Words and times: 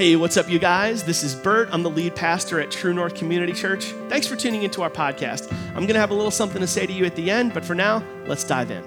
Hey, 0.00 0.16
what's 0.16 0.38
up, 0.38 0.48
you 0.48 0.58
guys? 0.58 1.04
This 1.04 1.22
is 1.22 1.34
Bert. 1.34 1.68
I'm 1.72 1.82
the 1.82 1.90
lead 1.90 2.16
pastor 2.16 2.58
at 2.58 2.70
True 2.70 2.94
North 2.94 3.14
Community 3.14 3.52
Church. 3.52 3.92
Thanks 4.08 4.26
for 4.26 4.34
tuning 4.34 4.62
into 4.62 4.80
our 4.80 4.88
podcast. 4.88 5.52
I'm 5.52 5.82
going 5.82 5.88
to 5.88 6.00
have 6.00 6.10
a 6.10 6.14
little 6.14 6.30
something 6.30 6.62
to 6.62 6.66
say 6.66 6.86
to 6.86 6.92
you 6.94 7.04
at 7.04 7.16
the 7.16 7.30
end, 7.30 7.52
but 7.52 7.66
for 7.66 7.74
now, 7.74 8.02
let's 8.24 8.42
dive 8.42 8.70
in. 8.70 8.82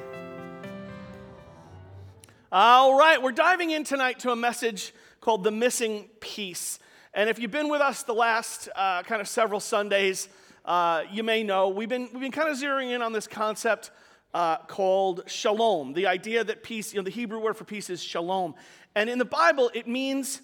All 2.51 2.97
right, 2.97 3.21
we're 3.21 3.31
diving 3.31 3.69
in 3.69 3.83
tonight 3.83 4.17
to 4.21 4.31
a 4.31 4.35
message 4.35 4.91
called 5.21 5.43
The 5.43 5.51
Missing 5.51 6.09
Piece. 6.19 6.79
And 7.13 7.29
if 7.29 7.37
you've 7.37 7.51
been 7.51 7.69
with 7.69 7.81
us 7.81 8.01
the 8.01 8.15
last 8.15 8.67
uh, 8.75 9.03
kind 9.03 9.21
of 9.21 9.27
several 9.27 9.59
Sundays, 9.59 10.29
uh, 10.65 11.03
you 11.11 11.21
may 11.21 11.43
know 11.43 11.69
we've 11.69 11.89
been, 11.89 12.09
we've 12.11 12.21
been 12.21 12.31
kind 12.31 12.49
of 12.49 12.57
zeroing 12.57 12.89
in 12.89 13.03
on 13.03 13.13
this 13.13 13.27
concept 13.27 13.91
uh, 14.33 14.57
called 14.57 15.21
shalom. 15.27 15.93
The 15.93 16.07
idea 16.07 16.43
that 16.43 16.63
peace, 16.63 16.91
you 16.91 16.99
know, 16.99 17.03
the 17.03 17.11
Hebrew 17.11 17.39
word 17.39 17.55
for 17.55 17.65
peace 17.65 17.91
is 17.91 18.01
shalom. 18.01 18.55
And 18.95 19.11
in 19.11 19.19
the 19.19 19.25
Bible, 19.25 19.69
it 19.75 19.87
means 19.87 20.41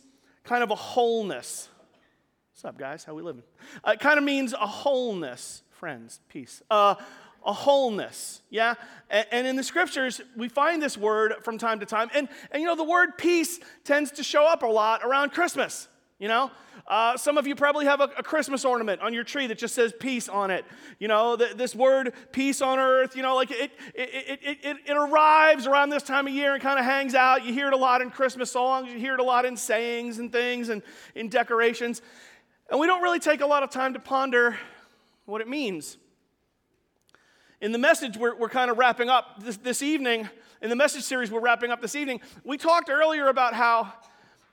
kind 0.49 0.63
of 0.63 0.71
a 0.71 0.76
wholeness. 0.76 1.70
What's 2.52 2.66
up, 2.66 2.80
guys? 2.80 3.03
How 3.03 3.13
we 3.13 3.21
living? 3.21 3.44
Uh, 3.88 3.91
it 3.91 3.99
kind 3.99 4.17
of 4.17 4.23
means 4.23 4.53
a 4.53 4.66
wholeness, 4.66 5.62
friends, 5.70 6.22
peace. 6.27 6.63
Uh, 6.72 6.95
a 7.45 7.53
wholeness, 7.53 8.41
yeah? 8.49 8.73
And, 9.12 9.27
and, 9.31 9.48
in 9.48 9.55
the 9.55 9.63
scriptures, 9.63 10.20
we 10.35 10.49
find 10.49 10.81
this 10.81 10.98
word 10.98 11.35
from 11.44 11.59
time 11.59 11.80
to 11.81 11.85
time. 11.85 12.09
And, 12.16 12.27
and 12.49 12.62
you 12.62 12.67
know, 12.67 12.75
the 12.75 12.84
word 12.84 13.16
peace 13.16 13.59
tends 13.84 14.09
to 14.13 14.23
show 14.23 14.44
up 14.44 14.63
a 14.63 14.66
lot 14.66 15.03
around 15.03 15.34
Christmas, 15.34 15.88
you 16.20 16.28
know? 16.28 16.52
Uh, 16.88 17.16
some 17.18 17.38
of 17.38 17.46
you 17.46 17.55
probably 17.55 17.86
have 17.86 18.02
a, 18.02 18.09
a, 18.18 18.23
Christmas 18.23 18.66
ornament 18.66 19.02
on 19.02 19.14
your 19.14 19.23
tree 19.23 19.46
that 19.48 19.58
just 19.58 19.76
says 19.76 19.94
peace 20.00 20.28
on 20.28 20.50
it. 20.50 20.66
You 20.98 21.08
know, 21.08 21.36
this 21.36 21.76
word 21.76 22.14
peace 22.32 22.62
on 22.62 22.80
earth, 22.80 23.16
you 23.16 23.22
know, 23.22 23.36
like 23.36 23.52
it, 23.52 23.72
it, 23.94 24.40
it, 24.42 24.58
it, 24.64 24.78
it 24.88 24.94
arrives 24.98 25.68
around 25.68 25.90
this 25.90 26.04
time 26.04 26.26
of 26.26 26.34
year 26.34 26.54
and 26.54 26.64
kind 26.64 26.80
of 26.80 26.86
hangs 26.86 27.14
out. 27.14 27.45
You 27.45 27.54
hear 27.54 27.68
it 27.68 27.73
a 27.73 27.78
lot 27.78 28.02
in 28.02 28.09
Christmas 28.09 28.52
songs, 28.52 28.92
you 28.92 28.98
hear 28.98 29.14
it 29.14 29.20
a 29.20 29.23
lot 29.23 29.45
in 29.45 29.55
sayings 29.55 30.18
and 30.18 30.32
things 30.32 30.70
and 30.70 30.82
in 31.16 31.30
decorations. 31.30 32.02
And 32.72 32.80
we 32.80 32.88
don't 32.88 33.04
really 33.04 33.20
take 33.20 33.42
a 33.42 33.48
lot 33.48 33.61
of 33.61 33.70
time 33.70 33.94
to 33.94 34.00
ponder 34.00 34.58
what 35.26 35.42
it 35.42 35.48
means. 35.48 35.98
In 37.61 37.72
the 37.72 37.78
message, 37.78 38.17
we're, 38.17 38.36
we're 38.36 38.50
kind 38.50 38.72
of 38.72 38.78
wrapping 38.78 39.09
up 39.09 39.44
this, 39.44 39.58
this 39.58 39.83
evening. 39.83 40.30
In 40.61 40.70
the 40.70 40.76
message 40.76 41.04
series, 41.04 41.30
we're 41.30 41.42
wrapping 41.42 41.72
up 41.72 41.81
this 41.81 41.95
evening. 41.95 42.22
We 42.44 42.58
talked 42.58 42.89
earlier 42.89 43.28
about 43.28 43.54
how 43.54 43.94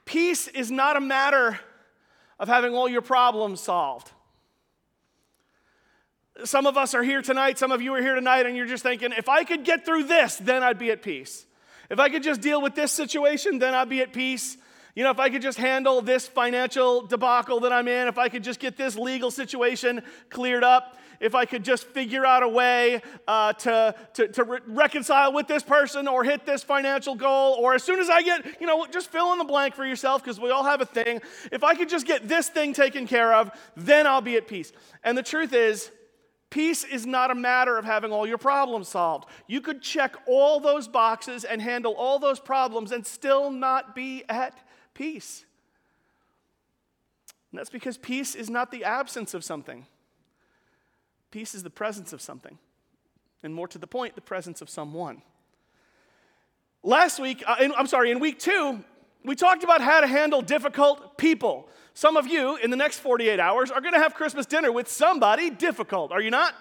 peace 0.07 0.47
is 0.47 0.71
not 0.71 0.97
a 0.97 1.01
matter 1.01 1.59
of 2.39 2.47
having 2.47 2.73
all 2.73 2.89
your 2.89 3.01
problems 3.01 3.59
solved. 3.59 4.11
Some 6.43 6.65
of 6.65 6.77
us 6.77 6.93
are 6.93 7.03
here 7.03 7.21
tonight, 7.21 7.57
some 7.59 7.71
of 7.71 7.81
you 7.81 7.93
are 7.93 8.01
here 8.01 8.15
tonight, 8.15 8.45
and 8.45 8.55
you're 8.55 8.67
just 8.67 8.83
thinking, 8.83 9.11
if 9.11 9.27
I 9.27 9.43
could 9.43 9.63
get 9.63 9.85
through 9.85 10.03
this, 10.03 10.37
then 10.37 10.63
I'd 10.63 10.79
be 10.79 10.91
at 10.91 11.01
peace. 11.01 11.45
If 11.89 11.99
I 11.99 12.09
could 12.09 12.23
just 12.23 12.41
deal 12.41 12.61
with 12.61 12.75
this 12.75 12.91
situation, 12.91 13.59
then 13.59 13.73
I'd 13.73 13.89
be 13.89 14.01
at 14.01 14.13
peace. 14.13 14.57
You 14.97 15.03
know, 15.03 15.11
if 15.11 15.19
I 15.19 15.29
could 15.29 15.43
just 15.43 15.59
handle 15.59 16.01
this 16.01 16.27
financial 16.27 17.05
debacle 17.05 17.59
that 17.59 17.71
I'm 17.71 17.87
in, 17.87 18.07
if 18.07 18.17
I 18.17 18.29
could 18.29 18.43
just 18.43 18.59
get 18.59 18.77
this 18.77 18.95
legal 18.95 19.29
situation 19.29 20.01
cleared 20.31 20.63
up, 20.63 20.97
if 21.19 21.35
I 21.35 21.45
could 21.45 21.63
just 21.63 21.85
figure 21.85 22.25
out 22.25 22.41
a 22.41 22.47
way 22.47 23.03
uh, 23.27 23.53
to, 23.53 23.93
to, 24.15 24.27
to 24.29 24.43
re- 24.43 24.59
reconcile 24.65 25.33
with 25.33 25.47
this 25.47 25.61
person 25.61 26.07
or 26.07 26.23
hit 26.23 26.47
this 26.47 26.63
financial 26.63 27.13
goal, 27.13 27.57
or 27.59 27.75
as 27.75 27.83
soon 27.83 27.99
as 27.99 28.09
I 28.09 28.23
get, 28.23 28.59
you 28.59 28.65
know, 28.65 28.87
just 28.87 29.11
fill 29.11 29.31
in 29.33 29.37
the 29.37 29.43
blank 29.43 29.75
for 29.75 29.85
yourself 29.85 30.23
because 30.23 30.39
we 30.39 30.49
all 30.49 30.63
have 30.63 30.81
a 30.81 30.85
thing. 30.87 31.21
If 31.51 31.63
I 31.63 31.75
could 31.75 31.89
just 31.89 32.07
get 32.07 32.27
this 32.27 32.49
thing 32.49 32.73
taken 32.73 33.05
care 33.05 33.35
of, 33.35 33.51
then 33.75 34.07
I'll 34.07 34.21
be 34.21 34.35
at 34.35 34.47
peace. 34.47 34.71
And 35.03 35.15
the 35.15 35.21
truth 35.21 35.53
is, 35.53 35.91
Peace 36.49 36.85
is 36.85 37.05
not 37.05 37.29
a 37.29 37.35
matter 37.35 37.77
of 37.77 37.83
having 37.83 38.13
all 38.13 38.25
your 38.25 38.37
problems 38.37 38.87
solved. 38.87 39.27
You 39.47 39.59
could 39.59 39.81
check 39.81 40.15
all 40.25 40.61
those 40.61 40.87
boxes 40.87 41.43
and 41.43 41.61
handle 41.61 41.93
all 41.93 42.19
those 42.19 42.39
problems 42.39 42.93
and 42.93 43.05
still 43.05 43.51
not 43.51 43.93
be 43.93 44.23
at 44.29 44.57
peace. 44.97 45.45
And 47.51 47.59
that's 47.59 47.69
because 47.69 47.97
peace 47.97 48.35
is 48.35 48.49
not 48.49 48.71
the 48.71 48.83
absence 48.83 49.33
of 49.33 49.43
something. 49.43 49.85
Peace 51.29 51.53
is 51.53 51.63
the 51.63 51.69
presence 51.69 52.13
of 52.13 52.21
something. 52.21 52.57
And 53.43 53.53
more 53.53 53.67
to 53.67 53.77
the 53.77 53.87
point, 53.87 54.15
the 54.15 54.21
presence 54.21 54.61
of 54.61 54.69
someone. 54.69 55.21
Last 56.83 57.19
week, 57.19 57.43
uh, 57.45 57.57
in, 57.61 57.73
I'm 57.77 57.87
sorry, 57.87 58.11
in 58.11 58.19
week 58.19 58.39
two, 58.39 58.83
we 59.23 59.35
talked 59.35 59.63
about 59.63 59.81
how 59.81 60.01
to 60.01 60.07
handle 60.07 60.41
difficult 60.41 61.17
people. 61.17 61.69
Some 61.93 62.17
of 62.17 62.27
you 62.27 62.55
in 62.57 62.71
the 62.71 62.77
next 62.77 62.99
48 62.99 63.39
hours 63.39 63.69
are 63.69 63.81
going 63.81 63.93
to 63.93 63.99
have 63.99 64.15
Christmas 64.15 64.45
dinner 64.45 64.71
with 64.71 64.87
somebody 64.87 65.49
difficult, 65.49 66.11
are 66.11 66.21
you 66.21 66.31
not? 66.31 66.55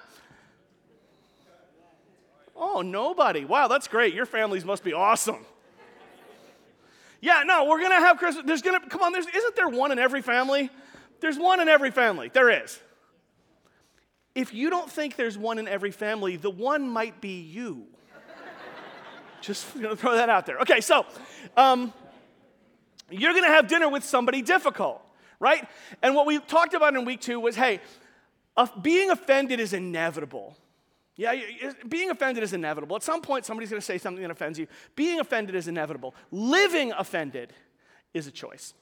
Oh, 2.54 2.82
nobody. 2.82 3.44
Wow, 3.44 3.68
that's 3.68 3.88
great. 3.88 4.14
Your 4.14 4.26
families 4.26 4.64
must 4.64 4.82
be 4.82 4.92
awesome. 4.92 5.44
Yeah, 7.20 7.42
no, 7.44 7.64
we're 7.64 7.80
going 7.80 7.90
to 7.90 8.06
have 8.06 8.18
Christmas. 8.18 8.44
There's 8.46 8.62
going 8.62 8.80
to, 8.80 8.88
come 8.88 9.02
on, 9.02 9.12
there's, 9.12 9.26
isn't 9.26 9.56
there 9.56 9.68
one 9.68 9.92
in 9.92 9.98
every 9.98 10.22
family? 10.22 10.70
There's 11.20 11.38
one 11.38 11.60
in 11.60 11.68
every 11.68 11.90
family. 11.90 12.30
There 12.32 12.50
is. 12.50 12.78
If 14.34 14.52
you 14.52 14.68
don't 14.68 14.90
think 14.90 15.16
there's 15.16 15.38
one 15.38 15.58
in 15.58 15.66
every 15.66 15.90
family, 15.90 16.36
the 16.36 16.50
one 16.50 16.88
might 16.88 17.20
be 17.22 17.40
you. 17.40 17.86
Just 19.40 19.80
gonna 19.80 19.96
throw 19.96 20.16
that 20.16 20.28
out 20.28 20.44
there. 20.44 20.58
Okay, 20.58 20.80
so 20.80 21.06
um, 21.56 21.92
you're 23.10 23.32
gonna 23.32 23.46
have 23.46 23.68
dinner 23.68 23.88
with 23.88 24.04
somebody 24.04 24.42
difficult, 24.42 25.00
right? 25.38 25.66
And 26.02 26.14
what 26.14 26.26
we 26.26 26.38
talked 26.38 26.74
about 26.74 26.96
in 26.96 27.04
week 27.04 27.20
two 27.20 27.38
was 27.38 27.54
hey, 27.54 27.80
being 28.82 29.10
offended 29.10 29.60
is 29.60 29.72
inevitable. 29.72 30.56
Yeah, 31.16 31.34
being 31.88 32.10
offended 32.10 32.44
is 32.44 32.52
inevitable. 32.52 32.94
At 32.94 33.02
some 33.02 33.22
point, 33.22 33.46
somebody's 33.46 33.70
going 33.70 33.80
to 33.80 33.86
say 33.86 33.96
something 33.96 34.22
that 34.22 34.30
offends 34.30 34.58
you. 34.58 34.66
Being 34.96 35.18
offended 35.18 35.54
is 35.54 35.66
inevitable. 35.66 36.14
Living 36.30 36.92
offended 36.92 37.54
is 38.12 38.26
a 38.26 38.30
choice. 38.30 38.74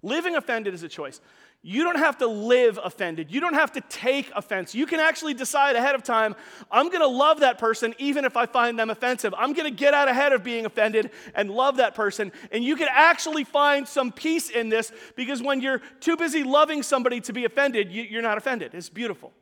Living 0.00 0.36
offended 0.36 0.74
is 0.74 0.84
a 0.84 0.88
choice. 0.88 1.20
You 1.66 1.82
don't 1.82 1.98
have 1.98 2.18
to 2.18 2.26
live 2.26 2.78
offended. 2.84 3.32
You 3.32 3.40
don't 3.40 3.54
have 3.54 3.72
to 3.72 3.80
take 3.80 4.30
offense. 4.36 4.74
You 4.74 4.84
can 4.84 5.00
actually 5.00 5.32
decide 5.32 5.76
ahead 5.76 5.94
of 5.94 6.02
time, 6.02 6.36
I'm 6.70 6.88
going 6.88 7.00
to 7.00 7.08
love 7.08 7.40
that 7.40 7.56
person 7.56 7.94
even 7.98 8.26
if 8.26 8.36
I 8.36 8.44
find 8.44 8.78
them 8.78 8.90
offensive. 8.90 9.34
I'm 9.36 9.54
going 9.54 9.64
to 9.64 9.74
get 9.74 9.94
out 9.94 10.06
ahead 10.06 10.34
of 10.34 10.44
being 10.44 10.66
offended 10.66 11.10
and 11.34 11.50
love 11.50 11.78
that 11.78 11.94
person. 11.94 12.32
And 12.52 12.62
you 12.62 12.76
can 12.76 12.88
actually 12.90 13.44
find 13.44 13.88
some 13.88 14.12
peace 14.12 14.50
in 14.50 14.68
this 14.68 14.92
because 15.16 15.42
when 15.42 15.62
you're 15.62 15.80
too 16.00 16.18
busy 16.18 16.44
loving 16.44 16.82
somebody 16.82 17.22
to 17.22 17.32
be 17.32 17.46
offended, 17.46 17.90
you, 17.90 18.18
are 18.18 18.22
not 18.22 18.36
offended. 18.36 18.74
It's 18.74 18.90
beautiful. 18.90 19.32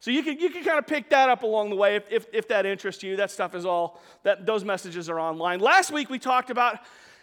So 0.00 0.10
you 0.10 0.22
can, 0.22 0.40
you 0.40 0.48
can 0.48 0.64
kind 0.64 0.78
of 0.78 0.86
pick 0.86 1.10
that 1.10 1.28
up 1.28 1.42
along 1.42 1.68
the 1.68 1.76
way 1.76 1.96
if, 1.96 2.10
if, 2.10 2.26
if 2.32 2.48
that 2.48 2.64
interests 2.64 3.02
you. 3.02 3.16
That 3.16 3.30
stuff 3.30 3.54
is 3.54 3.66
all, 3.66 4.00
that, 4.22 4.46
those 4.46 4.64
messages 4.64 5.10
are 5.10 5.20
online. 5.20 5.60
Last 5.60 5.92
week 5.92 6.08
we 6.08 6.18
talked 6.18 6.48
about 6.48 6.78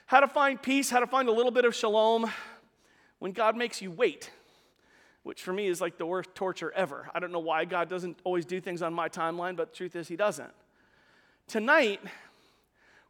how 0.06 0.20
to 0.20 0.28
find 0.28 0.62
peace, 0.62 0.92
how 0.92 1.00
to 1.00 1.08
find 1.08 1.28
a 1.28 1.32
little 1.32 1.52
bit 1.52 1.66
of 1.66 1.74
shalom 1.74 2.32
when 3.18 3.32
God 3.32 3.58
makes 3.58 3.82
you 3.82 3.90
wait, 3.90 4.30
which 5.24 5.42
for 5.42 5.52
me 5.54 5.66
is 5.66 5.82
like 5.82 5.98
the 5.98 6.06
worst 6.06 6.30
torture 6.36 6.72
ever. 6.76 7.10
I 7.16 7.20
don't 7.20 7.32
know 7.32 7.40
why 7.40 7.66
God 7.66 7.90
doesn't 7.90 8.20
always 8.24 8.46
do 8.46 8.62
things 8.62 8.84
on 8.84 8.94
my 8.94 9.10
timeline, 9.10 9.56
but 9.56 9.72
the 9.72 9.76
truth 9.76 9.96
is, 9.96 10.08
He 10.08 10.16
doesn't. 10.16 10.52
Tonight, 11.48 12.00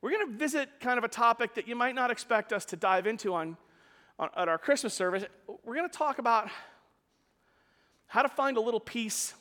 we're 0.01 0.11
going 0.11 0.31
to 0.31 0.37
visit 0.37 0.79
kind 0.79 0.97
of 0.97 1.03
a 1.03 1.09
topic 1.09 1.55
that 1.55 1.67
you 1.67 1.75
might 1.75 1.93
not 1.93 2.09
expect 2.09 2.53
us 2.53 2.63
to 2.65 2.77
dive 2.77 3.05
into 3.05 3.33
on, 3.33 3.57
on 4.17 4.29
at 4.37 4.47
our 4.47 4.57
Christmas 4.57 4.93
service. 4.93 5.25
We're 5.65 5.75
going 5.75 5.89
to 5.89 5.97
talk 5.97 6.19
about 6.19 6.49
how 8.05 8.21
to 8.21 8.29
find 8.29 8.55
a 8.55 8.61
little 8.61 8.79
peace 8.79 9.33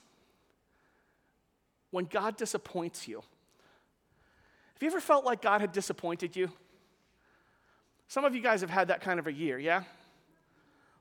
when 1.90 2.04
God 2.04 2.36
disappoints 2.36 3.06
you. 3.08 3.22
Have 4.74 4.82
you 4.82 4.88
ever 4.88 5.00
felt 5.00 5.24
like 5.24 5.40
God 5.40 5.60
had 5.60 5.72
disappointed 5.72 6.36
you? 6.36 6.50
Some 8.08 8.24
of 8.24 8.34
you 8.34 8.42
guys 8.42 8.60
have 8.60 8.70
had 8.70 8.88
that 8.88 9.00
kind 9.00 9.18
of 9.18 9.26
a 9.26 9.32
year, 9.32 9.58
yeah? 9.58 9.84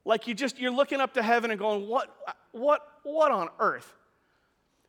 Like 0.06 0.28
you 0.28 0.34
just 0.34 0.60
you're 0.60 0.72
looking 0.72 1.02
up 1.02 1.14
to 1.16 1.24
heaven 1.24 1.52
and 1.52 1.60
going, 1.60 1.88
what, 1.88 2.16
what, 2.52 2.88
what 3.04 3.32
on 3.32 3.50
earth? 3.60 3.94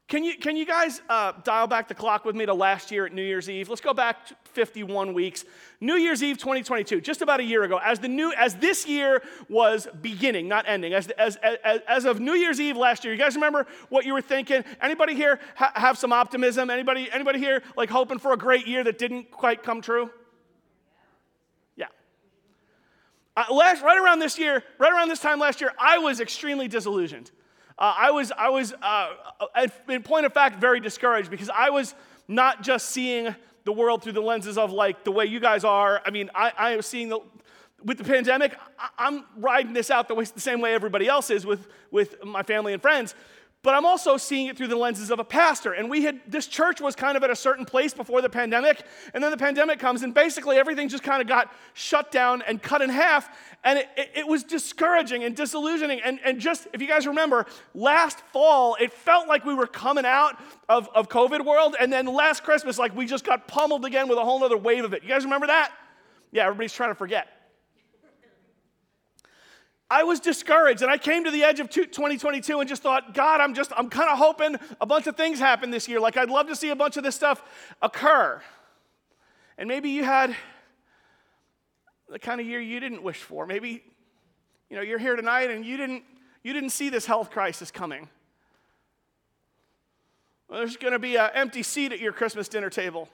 Can 0.09 0.23
you, 0.23 0.39
can 0.39 0.57
you 0.57 0.65
guys 0.65 1.03
uh, 1.09 1.33
dial 1.43 1.67
back 1.67 1.89
the 1.89 1.95
clock 1.95 2.25
with 2.25 2.37
me 2.37 2.47
to 2.47 2.55
last 2.55 2.93
year 2.93 3.07
at 3.07 3.13
New 3.13 3.23
Year's 3.23 3.51
Eve? 3.51 3.69
Let's 3.69 3.81
go 3.81 3.93
back 3.93 4.19
51 4.45 5.15
weeks. 5.15 5.45
New 5.81 5.97
Year's 5.97 6.23
Eve 6.23 6.39
2022, 6.39 7.01
just 7.01 7.23
about 7.23 7.41
a 7.41 7.43
year 7.43 7.65
ago, 7.65 7.81
as, 7.83 7.99
the 7.99 8.07
new, 8.07 8.33
as 8.35 8.55
this 8.55 8.87
year 8.87 9.21
was 9.49 9.89
beginning, 10.01 10.47
not 10.47 10.65
ending, 10.69 10.95
as, 10.95 11.09
as, 11.09 11.37
as, 11.37 11.81
as 11.89 12.05
of 12.05 12.21
New 12.21 12.35
Year's 12.35 12.61
Eve 12.61 12.77
last 12.77 13.03
year, 13.03 13.13
you 13.13 13.19
guys 13.19 13.35
remember 13.35 13.67
what 13.89 14.05
you 14.05 14.15
were 14.15 14.23
thinking? 14.23 14.65
Anybody 14.81 15.15
here 15.17 15.41
ha- 15.57 15.73
have 15.75 15.99
some 15.99 16.13
optimism? 16.13 16.71
Anybody, 16.71 17.11
anybody 17.13 17.41
here 17.41 17.65
like 17.77 17.91
hoping 17.91 18.21
for 18.21 18.33
a 18.33 18.37
great 18.37 18.69
year 18.69 18.85
that 18.85 18.99
didn't 18.99 19.33
quite 19.33 19.65
come 19.65 19.81
true? 19.81 20.11
Uh, 23.37 23.45
last, 23.53 23.83
right 23.83 23.99
around 23.99 24.19
this 24.19 24.39
year, 24.39 24.63
right 24.79 24.93
around 24.93 25.09
this 25.09 25.21
time 25.21 25.39
last 25.39 25.61
year, 25.61 25.73
I 25.79 25.99
was 25.99 26.21
extremely 26.21 26.69
disillusioned. 26.69 27.31
Uh, 27.79 27.95
I 27.97 28.11
was, 28.11 28.33
I 28.33 28.49
was 28.49 28.73
uh, 28.81 29.13
in 29.89 30.03
point 30.03 30.27
of 30.27 30.33
fact, 30.33 30.61
very 30.61 30.81
discouraged 30.81 31.31
because 31.31 31.51
I 31.51 31.71
was 31.71 31.95
not 32.27 32.63
just 32.63 32.89
seeing 32.89 33.35
the 33.65 33.73
world 33.73 34.03
through 34.03 34.13
the 34.13 34.21
lenses 34.23 34.57
of 34.57 34.73
like 34.73 35.05
the 35.05 35.13
way 35.13 35.27
you 35.27 35.41
guys 35.41 35.65
are. 35.65 36.01
I 36.05 36.11
mean, 36.11 36.31
I, 36.35 36.53
I 36.57 36.77
was 36.77 36.87
seeing 36.87 37.09
the, 37.09 37.21
with 37.85 37.99
the 37.99 38.05
pandemic, 38.05 38.57
I, 38.79 39.09
am 39.09 39.25
riding 39.37 39.73
this 39.73 39.91
out 39.91 40.09
the, 40.09 40.15
way, 40.15 40.25
the 40.25 40.41
same 40.41 40.61
way 40.61 40.75
everybody 40.75 41.07
else 41.07 41.31
is 41.31 41.45
with, 41.45 41.69
with 41.91 42.25
my 42.25 42.43
family 42.43 42.73
and 42.73 42.81
friends. 42.81 43.15
But 43.63 43.75
I'm 43.75 43.85
also 43.85 44.17
seeing 44.17 44.47
it 44.47 44.57
through 44.57 44.69
the 44.69 44.77
lenses 44.77 45.11
of 45.11 45.19
a 45.19 45.25
pastor. 45.25 45.73
And 45.73 45.91
we 45.91 46.03
had, 46.03 46.21
this 46.29 46.47
church 46.47 46.81
was 46.81 46.95
kind 46.95 47.17
of 47.17 47.25
at 47.25 47.31
a 47.31 47.37
certain 47.37 47.65
place 47.65 47.93
before 47.93 48.23
the 48.23 48.29
pandemic, 48.29 48.83
and 49.13 49.23
then 49.23 49.33
the 49.33 49.37
pandemic 49.37 49.81
comes, 49.81 50.03
and 50.05 50.15
basically 50.15 50.57
everything 50.57 50.89
just 50.89 51.03
kind 51.03 51.21
of 51.21 51.27
got 51.27 51.53
shut 51.75 52.13
down 52.13 52.43
and 52.43 52.63
cut 52.63 52.81
in 52.81 52.91
half. 52.91 53.29
And 53.65 53.81
it, 53.81 53.89
it, 54.15 54.27
was 54.27 54.45
discouraging 54.45 55.25
and 55.25 55.35
disillusioning. 55.35 56.01
And, 56.05 56.21
and 56.25 56.39
just, 56.39 56.69
if 56.73 56.81
you 56.81 56.87
guys 56.87 57.09
remember, 57.09 57.47
last 57.75 58.21
fall, 58.33 58.77
it 58.81 58.93
felt 58.93 59.27
like 59.27 59.45
we 59.45 59.55
were 59.55 59.67
coming 59.67 60.07
out 60.07 60.41
of, 60.69 60.89
of 60.95 61.09
COVID 61.09 61.45
world, 61.45 61.75
and 61.81 61.93
then 61.93 62.07
last 62.07 62.45
Christmas, 62.45 62.79
like 62.79 62.95
we 62.95 63.05
just 63.05 63.25
got 63.25 63.49
pummeled 63.49 63.85
again 63.85 64.07
with 64.07 64.19
a 64.19 64.25
whole 64.25 64.45
other 64.45 64.57
wave 64.57 64.85
of 64.85 64.93
it. 64.93 65.03
You 65.03 65.09
guys 65.09 65.25
remember 65.25 65.49
that? 65.49 65.73
Yeah, 66.31 66.45
everybody's 66.45 66.73
trying 66.73 66.91
to 66.91 66.95
forget. 66.95 67.36
I 69.89 70.03
was 70.03 70.19
discouraged 70.19 70.83
and 70.83 70.91
I 70.91 70.99
came 70.99 71.25
to 71.25 71.31
the 71.31 71.45
edge 71.45 71.61
of 71.61 71.71
2022 71.71 72.59
and 72.59 72.69
just 72.69 72.83
thought, 72.83 73.15
God, 73.15 73.41
I'm 73.41 73.55
just, 73.55 73.73
I'm 73.77 73.89
kind 73.89 74.11
of 74.11 74.19
hoping 74.19 74.57
a 74.81 74.87
bunch 74.87 75.07
of 75.07 75.17
things 75.17 75.39
happen 75.39 75.71
this 75.71 75.87
year. 75.87 76.01
Like, 76.01 76.17
I'd 76.17 76.31
love 76.31 76.49
to 76.49 76.57
see 76.57 76.71
a 76.71 76.77
bunch 76.77 76.97
of 76.97 77.05
this 77.05 77.15
stuff 77.15 77.43
occur. 77.81 78.43
And 79.57 79.69
maybe 79.69 79.91
you 79.91 80.03
had 80.03 80.35
the 82.11 82.19
kind 82.19 82.41
of 82.41 82.47
year 82.47 82.61
you 82.61 82.81
didn't 82.81 83.03
wish 83.03 83.23
for. 83.23 83.47
Maybe, 83.47 83.85
you 84.71 84.77
know, 84.77 84.83
you're 84.83 84.99
here 84.99 85.15
tonight 85.15 85.51
and 85.51 85.65
you 85.65 85.77
didn't, 85.77 86.03
you 86.43 86.53
didn't 86.53 86.71
see 86.71 86.89
this 86.89 87.07
health 87.07 87.31
crisis 87.31 87.71
coming. 87.71 88.09
Well, 90.49 90.59
there's 90.59 90.77
going 90.77 90.93
to 90.93 90.99
be 90.99 91.17
an 91.17 91.31
empty 91.35 91.63
seat 91.63 91.93
at 91.93 92.01
your 92.01 92.13
Christmas 92.13 92.49
dinner 92.49 92.71
table. 92.71 93.09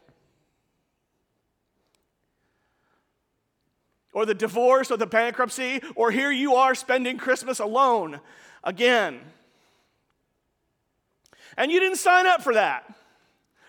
Or 4.12 4.26
the 4.26 4.34
divorce 4.34 4.90
or 4.90 4.96
the 4.96 5.06
bankruptcy, 5.06 5.80
or 5.94 6.10
here 6.10 6.30
you 6.30 6.54
are 6.54 6.74
spending 6.74 7.18
Christmas 7.18 7.58
alone 7.58 8.20
again. 8.62 9.20
And 11.56 11.70
you 11.70 11.80
didn't 11.80 11.98
sign 11.98 12.26
up 12.26 12.42
for 12.42 12.54
that. 12.54 12.94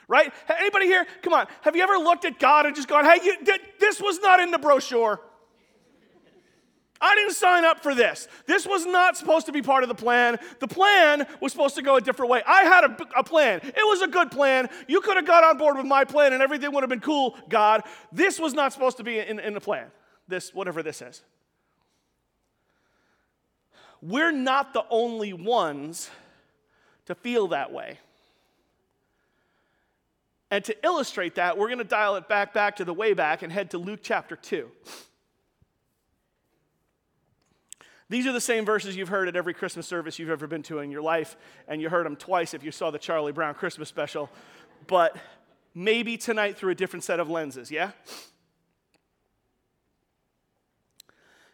Right? 0.08 0.34
Anybody 0.50 0.86
here? 0.86 1.06
Come 1.22 1.34
on. 1.34 1.48
Have 1.62 1.76
you 1.76 1.84
ever 1.84 1.94
looked 1.94 2.26
at 2.26 2.38
God 2.38 2.66
and 2.66 2.76
just 2.76 2.88
gone, 2.88 3.06
hey, 3.06 3.20
you, 3.24 3.38
this 3.80 4.02
was 4.02 4.20
not 4.20 4.40
in 4.40 4.52
the 4.52 4.60
brochure? 4.60 5.20
I 7.00 7.16
didn't 7.16 7.34
sign 7.34 7.66
up 7.66 7.84
for 7.84 7.94
this. 7.94 8.30
This 8.46 8.66
was 8.66 8.86
not 8.86 9.18
supposed 9.18 9.46
to 9.48 9.52
be 9.52 9.62
part 9.62 9.84
of 9.84 9.90
the 9.90 9.96
plan. 9.96 10.38
The 10.60 10.68
plan 10.68 11.26
was 11.42 11.52
supposed 11.52 11.76
to 11.76 11.82
go 11.82 11.98
a 11.98 12.02
different 12.02 12.32
way. 12.32 12.42
I 12.48 12.64
had 12.64 12.86
a, 12.86 13.20
a, 13.20 13.24
plan. 13.24 13.60
It 13.62 13.76
was 13.76 14.02
a 14.02 14.08
good 14.08 14.32
plan. 14.32 14.70
You 14.88 15.02
could 15.02 15.18
have 15.18 15.26
got 15.26 15.44
on 15.44 15.58
board 15.58 15.76
with 15.76 15.86
my 15.86 16.06
plan 16.06 16.32
and 16.32 16.42
everything 16.42 16.72
would 16.72 16.82
have 16.82 16.90
been 16.90 17.02
cool, 17.02 17.36
God. 17.50 17.84
This 18.14 18.40
was 18.40 18.54
not 18.54 18.72
supposed 18.72 18.98
to 18.98 19.04
be 19.04 19.20
in, 19.20 19.40
in 19.40 19.54
the 19.54 19.60
plan 19.60 19.88
this, 20.28 20.54
whatever 20.54 20.84
this 20.84 21.02
is. 21.02 21.22
We're 24.02 24.32
not 24.32 24.74
the 24.74 24.86
only 24.90 25.34
ones 25.34 26.10
to 27.06 27.16
feel 27.16 27.48
that 27.50 27.72
way. 27.72 28.00
And 30.52 30.64
to 30.66 30.86
illustrate 30.86 31.36
that, 31.36 31.58
we're 31.58 31.68
going 31.68 31.80
to 31.80 31.84
dial 31.84 32.16
it 32.16 32.28
back 32.28 32.54
back 32.54 32.76
to 32.76 32.86
the 32.86 32.94
way 32.94 33.14
back 33.14 33.42
and 33.42 33.52
head 33.52 33.72
to 33.72 33.78
Luke 33.78 34.02
chapter 34.04 34.36
2. 34.36 34.70
These 38.10 38.28
are 38.28 38.32
the 38.32 38.42
same 38.42 38.64
verses 38.64 38.96
you've 38.96 39.10
heard 39.10 39.28
at 39.28 39.36
every 39.36 39.56
Christmas 39.56 39.88
service 39.88 40.20
you've 40.20 40.30
ever 40.30 40.46
been 40.46 40.62
to 40.64 40.80
in 40.80 40.92
your 40.92 41.02
life, 41.02 41.36
and 41.68 41.82
you 41.82 41.90
heard 41.90 42.06
them 42.06 42.16
twice 42.16 42.54
if 42.54 42.64
you 42.64 42.72
saw 42.72 42.92
the 42.92 43.00
Charlie 43.00 43.32
Brown 43.32 43.56
Christmas 43.56 43.90
special, 43.90 44.30
but 44.86 45.18
maybe 45.74 46.18
tonight 46.18 46.58
through 46.58 46.72
a 46.72 46.76
different 46.76 47.04
set 47.04 47.20
of 47.20 47.30
lenses, 47.30 47.72
yeah? 47.72 47.92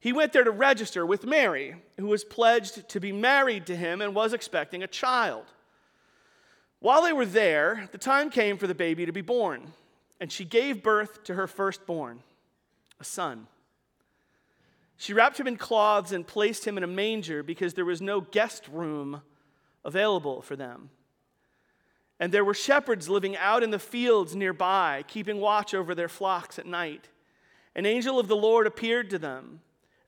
He 0.00 0.14
went 0.14 0.32
there 0.32 0.44
to 0.44 0.50
register 0.50 1.04
with 1.04 1.26
Mary, 1.26 1.76
who 1.98 2.06
was 2.06 2.24
pledged 2.24 2.88
to 2.88 3.00
be 3.00 3.12
married 3.12 3.66
to 3.66 3.76
him 3.76 4.00
and 4.00 4.14
was 4.14 4.32
expecting 4.32 4.82
a 4.82 4.88
child. 4.88 5.44
While 6.80 7.02
they 7.02 7.12
were 7.12 7.26
there, 7.26 7.88
the 7.92 7.98
time 7.98 8.30
came 8.30 8.56
for 8.56 8.66
the 8.66 8.74
baby 8.74 9.04
to 9.04 9.12
be 9.12 9.20
born, 9.20 9.74
and 10.18 10.32
she 10.32 10.46
gave 10.46 10.82
birth 10.82 11.22
to 11.24 11.34
her 11.34 11.46
firstborn, 11.46 12.22
a 12.98 13.04
son. 13.04 13.46
She 14.96 15.12
wrapped 15.12 15.38
him 15.38 15.46
in 15.46 15.56
cloths 15.56 16.12
and 16.12 16.26
placed 16.26 16.66
him 16.66 16.78
in 16.78 16.84
a 16.84 16.86
manger 16.86 17.42
because 17.42 17.74
there 17.74 17.84
was 17.84 18.00
no 18.00 18.22
guest 18.22 18.68
room 18.72 19.20
available 19.84 20.40
for 20.40 20.56
them. 20.56 20.88
And 22.18 22.32
there 22.32 22.44
were 22.44 22.54
shepherds 22.54 23.08
living 23.08 23.36
out 23.36 23.62
in 23.62 23.70
the 23.70 23.78
fields 23.78 24.34
nearby, 24.34 25.04
keeping 25.08 25.40
watch 25.40 25.74
over 25.74 25.94
their 25.94 26.08
flocks 26.08 26.58
at 26.58 26.66
night. 26.66 27.08
An 27.74 27.84
angel 27.84 28.18
of 28.18 28.28
the 28.28 28.36
Lord 28.36 28.66
appeared 28.66 29.10
to 29.10 29.18
them 29.18 29.60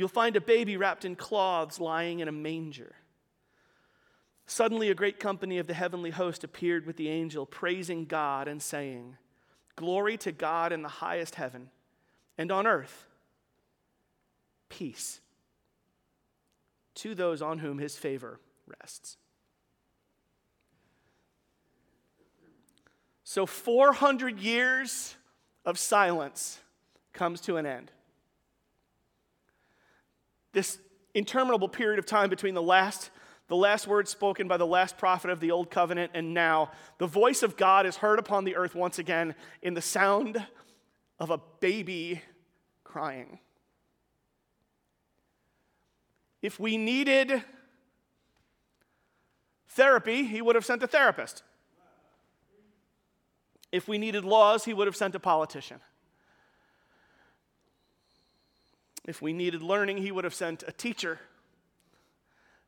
You'll 0.00 0.08
find 0.08 0.34
a 0.34 0.40
baby 0.40 0.78
wrapped 0.78 1.04
in 1.04 1.14
cloths 1.14 1.78
lying 1.78 2.20
in 2.20 2.28
a 2.28 2.32
manger. 2.32 2.94
Suddenly, 4.46 4.88
a 4.88 4.94
great 4.94 5.20
company 5.20 5.58
of 5.58 5.66
the 5.66 5.74
heavenly 5.74 6.08
host 6.08 6.42
appeared 6.42 6.86
with 6.86 6.96
the 6.96 7.10
angel, 7.10 7.44
praising 7.44 8.06
God 8.06 8.48
and 8.48 8.62
saying, 8.62 9.18
Glory 9.76 10.16
to 10.16 10.32
God 10.32 10.72
in 10.72 10.80
the 10.80 10.88
highest 10.88 11.34
heaven, 11.34 11.68
and 12.38 12.50
on 12.50 12.66
earth, 12.66 13.08
peace 14.70 15.20
to 16.94 17.14
those 17.14 17.42
on 17.42 17.58
whom 17.58 17.76
his 17.76 17.98
favor 17.98 18.40
rests. 18.80 19.18
So, 23.22 23.44
400 23.44 24.40
years 24.40 25.14
of 25.66 25.78
silence 25.78 26.58
comes 27.12 27.42
to 27.42 27.58
an 27.58 27.66
end 27.66 27.92
this 30.52 30.78
interminable 31.14 31.68
period 31.68 31.98
of 31.98 32.06
time 32.06 32.30
between 32.30 32.54
the 32.54 32.62
last 32.62 33.10
the 33.48 33.56
last 33.56 33.88
word 33.88 34.06
spoken 34.06 34.46
by 34.46 34.56
the 34.56 34.66
last 34.66 34.96
prophet 34.96 35.28
of 35.28 35.40
the 35.40 35.50
old 35.50 35.72
covenant 35.72 36.12
and 36.14 36.32
now 36.32 36.70
the 36.98 37.06
voice 37.06 37.42
of 37.42 37.56
god 37.56 37.84
is 37.84 37.96
heard 37.96 38.20
upon 38.20 38.44
the 38.44 38.54
earth 38.54 38.76
once 38.76 38.98
again 38.98 39.34
in 39.60 39.74
the 39.74 39.82
sound 39.82 40.46
of 41.20 41.30
a 41.30 41.38
baby 41.60 42.22
crying. 42.82 43.38
If 46.42 46.58
we 46.58 46.78
needed 46.78 47.44
therapy 49.68 50.24
he 50.24 50.40
would 50.42 50.56
have 50.56 50.64
sent 50.64 50.82
a 50.82 50.88
therapist. 50.88 51.44
If 53.70 53.86
we 53.86 53.98
needed 53.98 54.24
laws 54.24 54.64
he 54.64 54.74
would 54.74 54.88
have 54.88 54.96
sent 54.96 55.14
a 55.14 55.20
politician 55.20 55.80
If 59.06 59.22
we 59.22 59.32
needed 59.32 59.62
learning, 59.62 59.98
he 59.98 60.12
would 60.12 60.24
have 60.24 60.34
sent 60.34 60.62
a 60.66 60.72
teacher. 60.72 61.18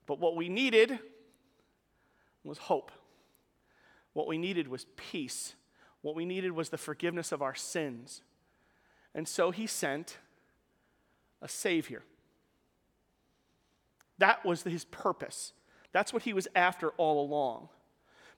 But 0.07 0.19
what 0.19 0.37
we 0.37 0.49
needed 0.49 0.99
was 2.45 2.59
hope. 2.59 2.91
What 4.13 4.27
we 4.27 4.39
needed 4.39 4.69
was 4.69 4.87
peace. 4.97 5.55
What 6.01 6.15
we 6.15 6.25
needed 6.25 6.53
was 6.53 6.71
the 6.71 6.79
forgiveness 6.79 7.33
of 7.33 7.43
our 7.43 7.55
sins. 7.55 8.23
And 9.15 9.29
so 9.29 9.51
he 9.51 9.67
sent 9.67 10.19
a 11.41 11.49
Savior. 11.49 12.03
That 14.19 14.45
was 14.45 14.63
his 14.63 14.85
purpose. 14.85 15.53
That's 15.93 16.13
what 16.13 16.23
he 16.23 16.33
was 16.33 16.49
after 16.55 16.91
all 16.91 17.25
along. 17.25 17.69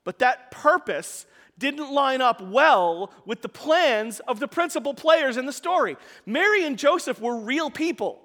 But 0.04 0.18
that 0.20 0.50
purpose 0.50 1.26
didn't 1.58 1.92
line 1.92 2.20
up 2.20 2.40
well 2.40 3.12
with 3.24 3.42
the 3.42 3.48
plans 3.48 4.20
of 4.20 4.40
the 4.40 4.48
principal 4.48 4.94
players 4.94 5.36
in 5.36 5.46
the 5.46 5.52
story. 5.52 5.96
Mary 6.26 6.64
and 6.64 6.78
Joseph 6.78 7.20
were 7.20 7.38
real 7.38 7.70
people, 7.70 8.20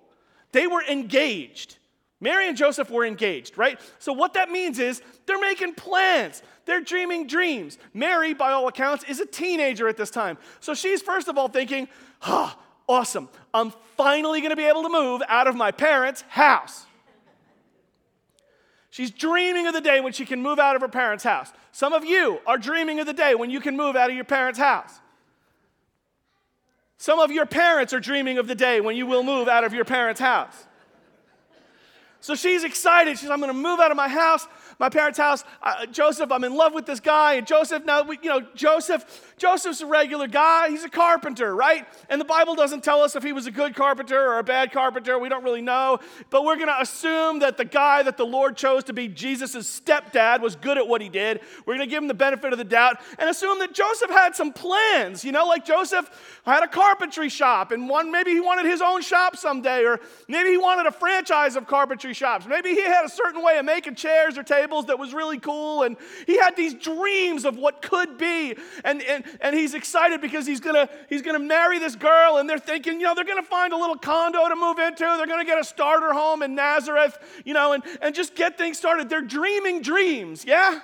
they 0.51 0.67
were 0.67 0.83
engaged. 0.83 1.77
Mary 2.21 2.49
and 2.49 2.57
Joseph 2.57 2.89
were 2.89 3.05
engaged, 3.05 3.57
right? 3.57 3.79
So, 3.97 4.11
what 4.11 4.33
that 4.33 4.49
means 4.51 4.77
is 4.77 5.01
they're 5.25 5.39
making 5.39 5.75
plans. 5.75 6.43
They're 6.65 6.81
dreaming 6.81 7.27
dreams. 7.27 7.77
Mary, 7.93 8.33
by 8.33 8.51
all 8.51 8.67
accounts, 8.67 9.05
is 9.05 9.21
a 9.21 9.25
teenager 9.25 9.87
at 9.87 9.95
this 9.95 10.09
time. 10.09 10.37
So, 10.59 10.73
she's 10.73 11.01
first 11.01 11.29
of 11.29 11.37
all 11.37 11.47
thinking, 11.47 11.87
ah, 12.23 12.57
awesome. 12.89 13.29
I'm 13.53 13.71
finally 13.95 14.41
going 14.41 14.49
to 14.49 14.57
be 14.57 14.65
able 14.65 14.83
to 14.83 14.89
move 14.89 15.21
out 15.29 15.47
of 15.47 15.55
my 15.55 15.71
parents' 15.71 16.25
house. 16.27 16.85
She's 18.89 19.11
dreaming 19.11 19.67
of 19.67 19.73
the 19.73 19.81
day 19.81 20.01
when 20.01 20.13
she 20.13 20.25
can 20.25 20.41
move 20.41 20.57
out 20.57 20.75
of 20.75 20.81
her 20.81 20.87
parents' 20.87 21.23
house. 21.23 21.51
Some 21.71 21.93
of 21.93 22.03
you 22.03 22.39
are 22.47 22.57
dreaming 22.57 22.99
of 22.99 23.05
the 23.05 23.13
day 23.13 23.35
when 23.35 23.49
you 23.49 23.59
can 23.59 23.77
move 23.77 23.95
out 23.95 24.09
of 24.09 24.15
your 24.15 24.25
parents' 24.25 24.59
house. 24.59 24.99
Some 26.97 27.19
of 27.19 27.31
your 27.31 27.45
parents 27.45 27.93
are 27.93 27.99
dreaming 27.99 28.39
of 28.39 28.47
the 28.47 28.55
day 28.55 28.81
when 28.81 28.95
you 28.95 29.05
will 29.05 29.23
move 29.23 29.47
out 29.47 29.63
of 29.63 29.73
your 29.73 29.85
parents' 29.85 30.19
house. 30.19 30.65
So 32.19 32.35
she's 32.35 32.63
excited. 32.63 33.17
She's, 33.17 33.29
I'm 33.29 33.39
going 33.39 33.53
to 33.53 33.57
move 33.57 33.79
out 33.79 33.91
of 33.91 33.97
my 33.97 34.09
house 34.09 34.45
my 34.79 34.87
parents' 34.87 35.19
house. 35.19 35.43
Uh, 35.61 35.85
Joseph, 35.87 36.31
I'm 36.31 36.45
in 36.45 36.55
love 36.55 36.73
with 36.73 36.85
this 36.85 37.01
guy. 37.01 37.33
And 37.33 37.45
Joseph, 37.45 37.83
now, 37.83 38.03
we, 38.03 38.17
you 38.23 38.29
know, 38.29 38.41
Joseph, 38.55 39.33
Joseph's 39.37 39.81
a 39.81 39.85
regular 39.85 40.27
guy. 40.27 40.69
He's 40.69 40.85
a 40.85 40.89
carpenter, 40.89 41.53
right? 41.53 41.85
And 42.09 42.19
the 42.19 42.25
Bible 42.25 42.55
doesn't 42.55 42.83
tell 42.83 43.01
us 43.01 43.15
if 43.17 43.23
he 43.23 43.33
was 43.33 43.45
a 43.45 43.51
good 43.51 43.75
carpenter 43.75 44.17
or 44.17 44.39
a 44.39 44.43
bad 44.43 44.71
carpenter. 44.71 45.19
We 45.19 45.27
don't 45.27 45.43
really 45.43 45.61
know. 45.61 45.99
But 46.29 46.45
we're 46.45 46.55
going 46.55 46.69
to 46.69 46.79
assume 46.79 47.39
that 47.39 47.57
the 47.57 47.65
guy 47.65 48.03
that 48.03 48.15
the 48.15 48.25
Lord 48.25 48.55
chose 48.55 48.85
to 48.85 48.93
be 48.93 49.09
Jesus' 49.09 49.81
stepdad 49.81 50.39
was 50.39 50.55
good 50.55 50.77
at 50.77 50.87
what 50.87 51.01
he 51.01 51.09
did. 51.09 51.41
We're 51.65 51.75
going 51.75 51.87
to 51.87 51.91
give 51.91 52.01
him 52.01 52.07
the 52.07 52.13
benefit 52.13 52.53
of 52.53 52.57
the 52.57 52.63
doubt 52.63 53.01
and 53.17 53.29
assume 53.29 53.59
that 53.59 53.73
Joseph 53.73 54.09
had 54.09 54.33
some 54.33 54.53
plans. 54.53 55.25
You 55.25 55.33
know, 55.33 55.45
like 55.45 55.65
Joseph 55.65 56.39
had 56.45 56.63
a 56.63 56.67
carpentry 56.67 57.27
shop 57.27 57.71
and 57.71 57.89
one, 57.89 58.11
maybe 58.11 58.31
he 58.31 58.39
wanted 58.39 58.65
his 58.65 58.81
own 58.81 59.01
shop 59.01 59.35
someday, 59.35 59.83
or 59.83 59.99
maybe 60.29 60.49
he 60.49 60.57
wanted 60.57 60.85
a 60.85 60.91
franchise 60.91 61.57
of 61.57 61.67
carpentry 61.67 62.13
shops. 62.13 62.45
Maybe 62.47 62.69
he 62.69 62.81
had 62.81 63.03
a 63.03 63.09
certain 63.09 63.43
way 63.43 63.57
of 63.57 63.65
making 63.65 63.95
chairs 63.95 64.37
or 64.37 64.43
tables 64.43 64.68
tables 64.69 64.85
that 64.85 64.99
was 64.99 65.13
really 65.13 65.39
cool. 65.39 65.83
And 65.83 65.97
he 66.25 66.37
had 66.37 66.55
these 66.55 66.73
dreams 66.73 67.45
of 67.45 67.57
what 67.57 67.81
could 67.81 68.17
be. 68.17 68.55
And, 68.83 69.01
and, 69.01 69.23
and 69.41 69.55
he's 69.55 69.73
excited 69.73 70.21
because 70.21 70.45
he's 70.45 70.59
going 70.59 70.75
to 70.75 70.89
he's 71.09 71.21
gonna 71.21 71.39
marry 71.39 71.79
this 71.79 71.95
girl. 71.95 72.37
And 72.37 72.49
they're 72.49 72.59
thinking, 72.59 72.99
you 72.99 73.05
know, 73.05 73.15
they're 73.15 73.25
going 73.25 73.41
to 73.41 73.49
find 73.49 73.73
a 73.73 73.77
little 73.77 73.97
condo 73.97 74.47
to 74.47 74.55
move 74.55 74.79
into. 74.79 75.03
They're 75.03 75.27
going 75.27 75.45
to 75.45 75.49
get 75.49 75.59
a 75.59 75.63
starter 75.63 76.13
home 76.13 76.43
in 76.43 76.55
Nazareth, 76.55 77.17
you 77.45 77.53
know, 77.53 77.73
and, 77.73 77.83
and 78.01 78.13
just 78.13 78.35
get 78.35 78.57
things 78.57 78.77
started. 78.77 79.09
They're 79.09 79.21
dreaming 79.21 79.81
dreams, 79.81 80.45
yeah? 80.45 80.79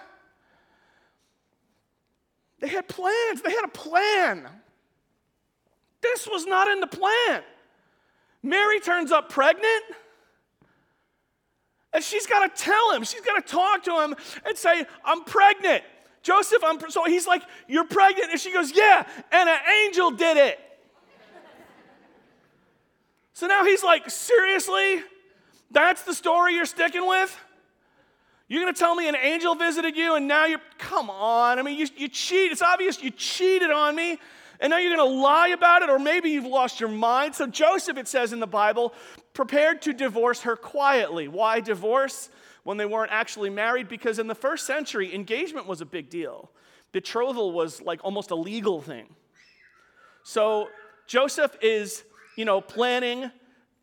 They 2.59 2.69
had 2.69 2.87
plans, 2.87 3.41
they 3.41 3.51
had 3.51 3.65
a 3.65 3.69
plan. 3.69 4.47
This 6.01 6.27
was 6.27 6.45
not 6.45 6.67
in 6.67 6.79
the 6.79 6.87
plan. 6.87 7.43
Mary 8.41 8.79
turns 8.79 9.11
up 9.11 9.29
pregnant. 9.29 9.83
And 11.95 12.03
she's 12.03 12.27
got 12.27 12.45
to 12.45 12.63
tell 12.63 12.91
him, 12.91 13.05
she's 13.05 13.21
got 13.21 13.35
to 13.35 13.53
talk 13.53 13.83
to 13.85 14.01
him 14.01 14.15
and 14.45 14.57
say, 14.57 14.85
I'm 15.05 15.23
pregnant. 15.23 15.81
Joseph, 16.23 16.61
I'm 16.61 16.77
pre-. 16.77 16.91
so 16.91 17.05
he's 17.05 17.25
like, 17.25 17.41
You're 17.69 17.85
pregnant? 17.85 18.31
And 18.31 18.39
she 18.39 18.51
goes, 18.51 18.75
Yeah, 18.75 19.07
and 19.31 19.47
an 19.47 19.59
angel 19.85 20.11
did 20.11 20.35
it. 20.35 20.59
so 23.31 23.47
now 23.47 23.63
he's 23.63 23.81
like, 23.81 24.09
Seriously? 24.09 25.03
That's 25.71 26.01
the 26.01 26.13
story 26.13 26.55
you're 26.55 26.65
sticking 26.65 27.07
with? 27.07 27.33
You're 28.49 28.61
going 28.61 28.73
to 28.73 28.77
tell 28.77 28.93
me 28.93 29.07
an 29.07 29.15
angel 29.15 29.55
visited 29.55 29.95
you 29.95 30.15
and 30.15 30.27
now 30.27 30.45
you're, 30.45 30.61
come 30.77 31.09
on. 31.09 31.59
I 31.59 31.61
mean, 31.61 31.79
you, 31.79 31.87
you 31.95 32.09
cheat. 32.09 32.51
It's 32.51 32.61
obvious 32.61 33.01
you 33.01 33.09
cheated 33.09 33.71
on 33.71 33.95
me 33.95 34.19
and 34.59 34.69
now 34.69 34.79
you're 34.79 34.95
going 34.95 35.09
to 35.09 35.15
lie 35.17 35.49
about 35.49 35.81
it, 35.81 35.89
or 35.89 35.99
maybe 35.99 36.29
you've 36.29 36.45
lost 36.45 36.79
your 36.79 36.89
mind. 36.89 37.35
So, 37.35 37.47
Joseph, 37.47 37.97
it 37.97 38.07
says 38.07 38.33
in 38.33 38.39
the 38.39 38.47
Bible, 38.47 38.93
prepared 39.35 39.83
to 39.83 39.93
divorce 39.93 40.41
her 40.41 40.55
quietly. 40.55 41.27
Why 41.27 41.59
divorce 41.59 42.29
when 42.63 42.77
they 42.77 42.85
weren't 42.85 43.11
actually 43.11 43.51
married? 43.51 43.87
Because 43.87 44.17
in 44.17 44.25
the 44.25 44.33
first 44.33 44.65
century, 44.65 45.13
engagement 45.13 45.67
was 45.67 45.81
a 45.81 45.85
big 45.85 46.09
deal, 46.09 46.49
betrothal 46.91 47.51
was 47.51 47.81
like 47.81 48.03
almost 48.03 48.31
a 48.31 48.35
legal 48.35 48.81
thing. 48.81 49.07
So, 50.23 50.69
Joseph 51.05 51.55
is, 51.61 52.03
you 52.35 52.45
know, 52.45 52.61
planning 52.61 53.29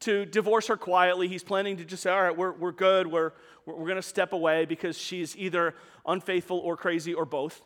to 0.01 0.25
divorce 0.25 0.67
her 0.67 0.77
quietly. 0.77 1.29
He's 1.29 1.45
planning 1.45 1.77
to 1.77 1.85
just 1.85 2.03
say, 2.03 2.11
all 2.11 2.21
right, 2.21 2.37
we're, 2.37 2.51
we're 2.51 2.73
good, 2.73 3.07
we're, 3.07 3.33
we're, 3.65 3.77
we're 3.77 3.87
going 3.87 3.95
to 3.95 4.03
step 4.03 4.33
away 4.33 4.65
because 4.65 4.99
she's 4.99 5.37
either 5.37 5.77
unfaithful 6.05 6.59
or 6.59 6.77
crazy 6.77 7.15
or 7.15 7.25
both. 7.25 7.63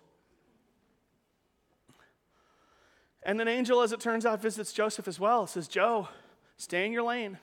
And 3.23 3.41
an 3.41 3.49
angel, 3.49 3.81
as 3.81 3.93
it 3.93 4.01
turns 4.01 4.27
out, 4.27 4.43
visits 4.43 4.75
Joseph 4.75 5.09
as 5.09 5.19
well. 5.19 5.47
Says, 5.47 5.69
Joe, 5.69 6.09
stay 6.59 6.85
in 6.85 6.93
your 6.93 7.03
lane. 7.03 7.39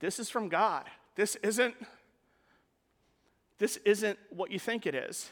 This 0.00 0.18
is 0.18 0.28
from 0.28 0.48
God. 0.48 0.84
This 1.14 1.36
isn't, 1.36 1.74
this 3.58 3.76
isn't 3.78 4.18
what 4.30 4.50
you 4.50 4.58
think 4.58 4.86
it 4.86 4.94
is. 4.94 5.30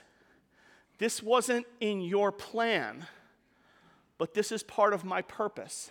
This 0.98 1.22
wasn't 1.22 1.66
in 1.80 2.00
your 2.00 2.30
plan, 2.30 3.06
but 4.18 4.34
this 4.34 4.52
is 4.52 4.62
part 4.62 4.92
of 4.92 5.04
my 5.04 5.22
purpose. 5.22 5.90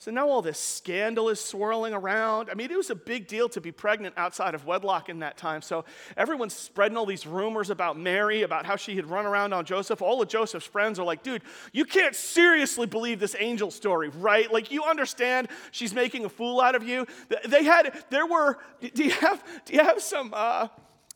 So 0.00 0.10
now 0.10 0.28
all 0.28 0.42
this 0.42 0.58
scandal 0.58 1.30
is 1.30 1.40
swirling 1.40 1.94
around. 1.94 2.50
I 2.50 2.54
mean, 2.54 2.70
it 2.70 2.76
was 2.76 2.90
a 2.90 2.94
big 2.94 3.26
deal 3.26 3.48
to 3.50 3.60
be 3.60 3.72
pregnant 3.72 4.14
outside 4.18 4.54
of 4.54 4.66
wedlock 4.66 5.08
in 5.08 5.20
that 5.20 5.38
time. 5.38 5.62
So 5.62 5.86
everyone's 6.16 6.52
spreading 6.52 6.98
all 6.98 7.06
these 7.06 7.26
rumors 7.26 7.70
about 7.70 7.98
Mary, 7.98 8.42
about 8.42 8.66
how 8.66 8.76
she 8.76 8.96
had 8.96 9.06
run 9.08 9.24
around 9.24 9.54
on 9.54 9.64
Joseph. 9.64 10.02
All 10.02 10.20
of 10.20 10.28
Joseph's 10.28 10.66
friends 10.66 10.98
are 10.98 11.06
like, 11.06 11.22
dude, 11.22 11.42
you 11.72 11.86
can't 11.86 12.14
seriously 12.14 12.86
believe 12.86 13.18
this 13.18 13.34
angel 13.38 13.70
story, 13.70 14.10
right? 14.10 14.52
Like, 14.52 14.70
you 14.70 14.84
understand 14.84 15.48
she's 15.70 15.94
making 15.94 16.26
a 16.26 16.28
fool 16.28 16.60
out 16.60 16.74
of 16.74 16.82
you. 16.82 17.06
They 17.48 17.64
had, 17.64 17.96
there 18.10 18.26
were, 18.26 18.58
do 18.92 19.04
you 19.04 19.12
have, 19.12 19.42
do 19.64 19.72
you 19.72 19.80
have 19.80 20.02
some, 20.02 20.32
uh, 20.34 20.68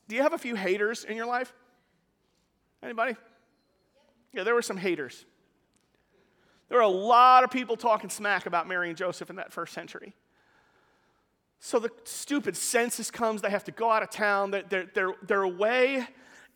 do 0.08 0.16
you 0.16 0.22
have 0.22 0.32
a 0.32 0.38
few 0.38 0.54
haters 0.54 1.04
in 1.04 1.14
your 1.14 1.26
life? 1.26 1.52
Anybody? 2.82 3.16
Yeah, 4.32 4.44
there 4.44 4.54
were 4.54 4.62
some 4.62 4.78
haters. 4.78 5.26
There 6.68 6.78
are 6.78 6.82
a 6.82 6.88
lot 6.88 7.44
of 7.44 7.50
people 7.50 7.76
talking 7.76 8.10
smack 8.10 8.46
about 8.46 8.68
Mary 8.68 8.88
and 8.88 8.96
Joseph 8.96 9.30
in 9.30 9.36
that 9.36 9.52
first 9.52 9.72
century. 9.72 10.14
So 11.60 11.78
the 11.78 11.90
stupid 12.04 12.56
census 12.56 13.10
comes, 13.10 13.42
they 13.42 13.50
have 13.50 13.64
to 13.64 13.72
go 13.72 13.90
out 13.90 14.02
of 14.02 14.10
town, 14.10 14.50
they're, 14.50 14.88
they're, 14.94 15.14
they're 15.26 15.42
away 15.42 16.06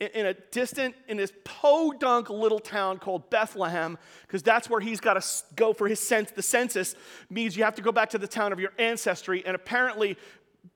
in 0.00 0.26
a 0.26 0.34
distant, 0.34 0.94
in 1.08 1.16
this 1.16 1.32
podunk 1.44 2.28
little 2.28 2.58
town 2.58 2.98
called 2.98 3.30
Bethlehem, 3.30 3.98
because 4.22 4.42
that's 4.42 4.68
where 4.68 4.80
he's 4.80 5.00
got 5.00 5.20
to 5.20 5.44
go 5.54 5.72
for 5.72 5.88
his 5.88 6.00
sense. 6.00 6.30
The 6.30 6.42
census 6.42 6.94
means 7.30 7.56
you 7.56 7.64
have 7.64 7.76
to 7.76 7.82
go 7.82 7.92
back 7.92 8.10
to 8.10 8.18
the 8.18 8.26
town 8.26 8.52
of 8.52 8.60
your 8.60 8.72
ancestry, 8.78 9.44
and 9.46 9.54
apparently 9.54 10.16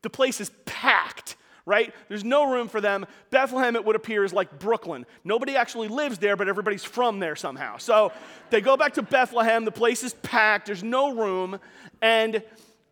the 0.02 0.11
place 0.11 0.40
is 0.40 0.50
packed 0.64 1.37
right? 1.66 1.92
There's 2.08 2.25
no 2.25 2.50
room 2.50 2.68
for 2.68 2.80
them. 2.80 3.04
Bethlehem, 3.30 3.76
it 3.76 3.85
would 3.85 3.96
appear, 3.96 4.25
is 4.25 4.32
like 4.32 4.58
Brooklyn. 4.58 5.04
Nobody 5.25 5.56
actually 5.56 5.88
lives 5.88 6.18
there, 6.18 6.37
but 6.37 6.49
everybody's 6.49 6.85
from 6.85 7.18
there 7.18 7.37
somehow. 7.37 7.76
So 7.76 8.12
they 8.50 8.61
go 8.61 8.76
back 8.76 8.94
to 8.94 9.02
Bethlehem. 9.02 9.64
The 9.64 9.73
place 9.73 10.04
is 10.04 10.14
packed. 10.14 10.66
There's 10.66 10.85
no 10.85 11.12
room. 11.14 11.58
And 12.00 12.42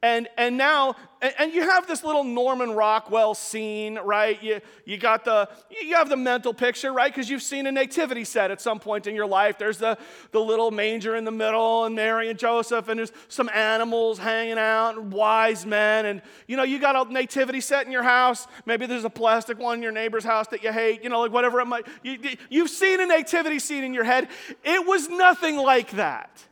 and, 0.05 0.29
and 0.37 0.59
now, 0.59 0.97
and 1.23 1.55
you 1.55 1.63
have 1.63 1.87
this 1.87 2.05
little 2.05 2.25
Norman 2.25 2.73
Rockwell 2.73 3.33
scene, 3.33 3.99
right? 3.99 4.41
You, 4.43 4.61
you 4.85 4.99
got 4.99 5.25
the, 5.25 5.49
you 5.71 5.95
have 5.95 6.11
the 6.11 6.17
mental 6.17 6.53
picture, 6.53 6.93
right? 6.93 7.11
Because 7.11 7.31
you've 7.31 7.43
seen 7.43 7.67
a 7.67 7.73
nativity 7.73 8.25
set 8.25 8.51
at 8.51 8.61
some 8.61 8.79
point 8.79 9.07
in 9.07 9.15
your 9.15 9.25
life. 9.25 9.57
There's 9.57 9.79
the, 9.79 9.97
the 10.31 10.41
little 10.41 10.71
manger 10.71 11.17
in 11.17 11.25
the 11.25 11.31
middle, 11.31 11.87
and 11.87 11.95
Mary 11.95 12.29
and 12.29 12.39
Joseph, 12.39 12.89
and 12.89 12.99
there's 12.99 13.13
some 13.29 13.49
animals 13.49 14.19
hanging 14.19 14.59
out, 14.59 14.99
and 14.99 15.11
wise 15.11 15.65
men, 15.65 16.05
and 16.05 16.21
you 16.47 16.59
know, 16.59 16.65
you 16.65 16.79
got 16.79 17.09
a 17.09 17.11
nativity 17.11 17.63
set 17.63 17.87
in 17.87 17.91
your 17.91 18.03
house. 18.03 18.47
Maybe 18.67 18.85
there's 18.85 19.07
a 19.07 19.11
plastic 19.11 19.59
one 19.59 19.79
in 19.79 19.83
your 19.83 19.93
neighbor's 19.93 20.25
house 20.25 20.49
that 20.49 20.63
you 20.63 20.71
hate, 20.71 21.03
you 21.03 21.09
know, 21.09 21.23
like 21.23 21.33
whatever 21.33 21.61
it 21.61 21.67
might. 21.67 21.87
You, 22.03 22.19
you've 22.51 22.69
seen 22.69 23.01
a 23.01 23.07
nativity 23.07 23.59
scene 23.59 23.85
in 23.85 23.95
your 23.95 24.05
head. 24.05 24.29
It 24.63 24.87
was 24.87 25.09
nothing 25.09 25.57
like 25.57 25.93
that. 25.93 26.45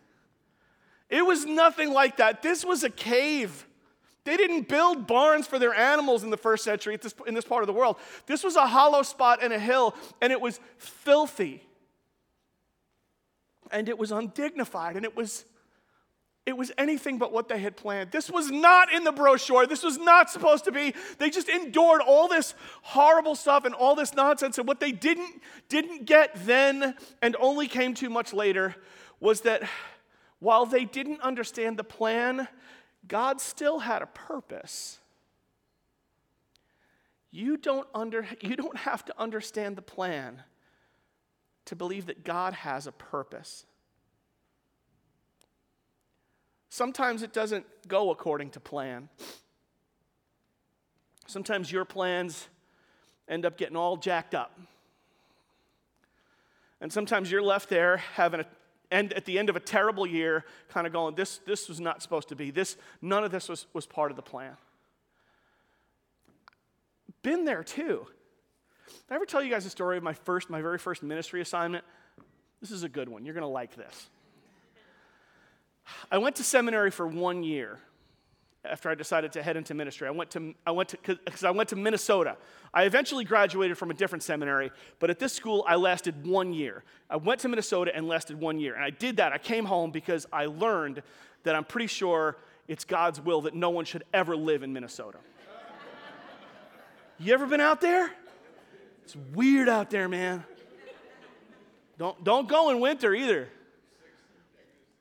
It 1.12 1.26
was 1.26 1.44
nothing 1.44 1.92
like 1.92 2.16
that. 2.16 2.40
This 2.40 2.64
was 2.64 2.84
a 2.84 2.88
cave. 2.88 3.66
They 4.24 4.38
didn't 4.38 4.66
build 4.66 5.06
barns 5.06 5.46
for 5.46 5.58
their 5.58 5.74
animals 5.74 6.22
in 6.24 6.30
the 6.30 6.38
first 6.38 6.64
century 6.64 6.98
in 7.26 7.34
this 7.34 7.44
part 7.44 7.62
of 7.62 7.66
the 7.66 7.74
world. 7.74 7.96
This 8.24 8.42
was 8.42 8.56
a 8.56 8.66
hollow 8.66 9.02
spot 9.02 9.42
in 9.42 9.52
a 9.52 9.58
hill, 9.58 9.94
and 10.22 10.32
it 10.32 10.40
was 10.40 10.58
filthy. 10.78 11.62
And 13.70 13.90
it 13.90 13.98
was 13.98 14.10
undignified, 14.10 14.96
and 14.96 15.04
it 15.04 15.14
was 15.14 15.44
it 16.44 16.56
was 16.56 16.72
anything 16.76 17.18
but 17.18 17.30
what 17.30 17.48
they 17.48 17.58
had 17.58 17.76
planned. 17.76 18.10
This 18.10 18.28
was 18.30 18.50
not 18.50 18.92
in 18.92 19.04
the 19.04 19.12
brochure. 19.12 19.66
This 19.66 19.84
was 19.84 19.98
not 19.98 20.28
supposed 20.30 20.64
to 20.64 20.72
be. 20.72 20.92
They 21.18 21.30
just 21.30 21.48
endured 21.48 22.00
all 22.00 22.26
this 22.26 22.54
horrible 22.82 23.36
stuff 23.36 23.64
and 23.64 23.74
all 23.74 23.94
this 23.94 24.12
nonsense. 24.14 24.58
And 24.58 24.66
what 24.66 24.80
they 24.80 24.90
didn't, 24.90 25.40
didn't 25.68 26.04
get 26.04 26.30
then 26.44 26.96
and 27.20 27.36
only 27.38 27.68
came 27.68 27.94
to 27.94 28.10
much 28.10 28.32
later 28.32 28.74
was 29.20 29.42
that 29.42 29.62
while 30.42 30.66
they 30.66 30.84
didn't 30.84 31.20
understand 31.20 31.76
the 31.76 31.84
plan, 31.84 32.48
God 33.06 33.40
still 33.40 33.78
had 33.78 34.02
a 34.02 34.06
purpose. 34.06 34.98
You 37.30 37.56
don't, 37.56 37.86
under, 37.94 38.26
you 38.40 38.56
don't 38.56 38.76
have 38.76 39.04
to 39.04 39.14
understand 39.16 39.76
the 39.76 39.82
plan 39.82 40.42
to 41.66 41.76
believe 41.76 42.06
that 42.06 42.24
God 42.24 42.54
has 42.54 42.88
a 42.88 42.92
purpose. 42.92 43.66
Sometimes 46.70 47.22
it 47.22 47.32
doesn't 47.32 47.64
go 47.86 48.10
according 48.10 48.50
to 48.50 48.58
plan. 48.58 49.10
Sometimes 51.28 51.70
your 51.70 51.84
plans 51.84 52.48
end 53.28 53.46
up 53.46 53.56
getting 53.56 53.76
all 53.76 53.96
jacked 53.96 54.34
up. 54.34 54.58
And 56.80 56.92
sometimes 56.92 57.30
you're 57.30 57.42
left 57.42 57.68
there 57.68 57.98
having 57.98 58.40
a 58.40 58.46
and 58.92 59.12
at 59.14 59.24
the 59.24 59.38
end 59.38 59.48
of 59.48 59.56
a 59.56 59.60
terrible 59.60 60.06
year, 60.06 60.44
kind 60.68 60.86
of 60.86 60.92
going, 60.92 61.14
this, 61.14 61.38
this 61.38 61.68
was 61.68 61.80
not 61.80 62.02
supposed 62.02 62.28
to 62.28 62.36
be. 62.36 62.50
This, 62.50 62.76
none 63.00 63.24
of 63.24 63.32
this 63.32 63.48
was, 63.48 63.66
was 63.72 63.86
part 63.86 64.12
of 64.12 64.16
the 64.16 64.22
plan. 64.22 64.52
Been 67.22 67.44
there 67.46 67.64
too. 67.64 68.06
Did 68.86 68.94
I 69.10 69.14
ever 69.14 69.24
tell 69.24 69.42
you 69.42 69.50
guys 69.50 69.64
a 69.64 69.70
story 69.70 69.96
of 69.96 70.02
my 70.02 70.12
first, 70.12 70.50
my 70.50 70.60
very 70.60 70.78
first 70.78 71.02
ministry 71.02 71.40
assignment? 71.40 71.84
This 72.60 72.70
is 72.70 72.82
a 72.82 72.88
good 72.88 73.08
one. 73.08 73.24
You're 73.24 73.34
to 73.34 73.46
like 73.46 73.74
this. 73.74 74.10
I 76.10 76.18
went 76.18 76.36
to 76.36 76.44
seminary 76.44 76.90
for 76.90 77.06
one 77.06 77.42
year 77.42 77.80
after 78.64 78.88
I 78.88 78.94
decided 78.94 79.32
to 79.32 79.42
head 79.42 79.56
into 79.56 79.74
ministry. 79.74 80.06
I 80.06 80.12
went 80.12 80.30
to, 80.32 80.54
I 80.66 80.70
went 80.70 80.90
to, 80.90 81.16
because 81.24 81.42
I 81.42 81.50
went 81.50 81.68
to 81.70 81.76
Minnesota. 81.76 82.36
I 82.72 82.84
eventually 82.84 83.24
graduated 83.24 83.76
from 83.76 83.90
a 83.90 83.94
different 83.94 84.22
seminary, 84.22 84.70
but 85.00 85.10
at 85.10 85.18
this 85.18 85.32
school, 85.32 85.64
I 85.66 85.74
lasted 85.74 86.26
one 86.26 86.52
year. 86.52 86.84
I 87.10 87.16
went 87.16 87.40
to 87.40 87.48
Minnesota 87.48 87.90
and 87.94 88.06
lasted 88.06 88.38
one 88.38 88.60
year. 88.60 88.74
And 88.74 88.84
I 88.84 88.90
did 88.90 89.16
that. 89.16 89.32
I 89.32 89.38
came 89.38 89.64
home 89.64 89.90
because 89.90 90.26
I 90.32 90.46
learned 90.46 91.02
that 91.42 91.56
I'm 91.56 91.64
pretty 91.64 91.88
sure 91.88 92.36
it's 92.68 92.84
God's 92.84 93.20
will 93.20 93.42
that 93.42 93.54
no 93.54 93.70
one 93.70 93.84
should 93.84 94.04
ever 94.14 94.36
live 94.36 94.62
in 94.62 94.72
Minnesota. 94.72 95.18
you 97.18 97.34
ever 97.34 97.46
been 97.46 97.60
out 97.60 97.80
there? 97.80 98.10
It's 99.04 99.16
weird 99.34 99.68
out 99.68 99.90
there, 99.90 100.08
man. 100.08 100.44
Don't, 101.98 102.22
don't 102.22 102.48
go 102.48 102.70
in 102.70 102.80
winter 102.80 103.12
either. 103.14 103.48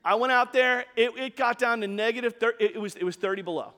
I 0.04 0.16
went 0.16 0.32
out 0.32 0.52
there, 0.52 0.84
it, 0.96 1.16
it 1.16 1.36
got 1.36 1.58
down 1.58 1.80
to 1.80 1.86
negative, 1.86 2.36
thir- 2.40 2.54
it, 2.58 2.76
it, 2.76 2.80
was, 2.80 2.96
it 2.96 3.04
was 3.04 3.16
30 3.16 3.42
below. 3.42 3.72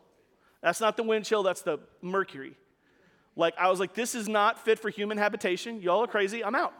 That's 0.62 0.80
not 0.80 0.96
the 0.96 1.02
wind 1.02 1.24
chill, 1.24 1.42
that's 1.42 1.62
the 1.62 1.78
mercury. 2.00 2.56
Like, 3.36 3.54
I 3.58 3.68
was 3.68 3.80
like, 3.80 3.94
this 3.94 4.14
is 4.14 4.28
not 4.28 4.64
fit 4.64 4.78
for 4.78 4.88
human 4.88 5.18
habitation. 5.18 5.82
Y'all 5.82 6.02
are 6.04 6.06
crazy, 6.06 6.44
I'm 6.44 6.54
out. 6.54 6.72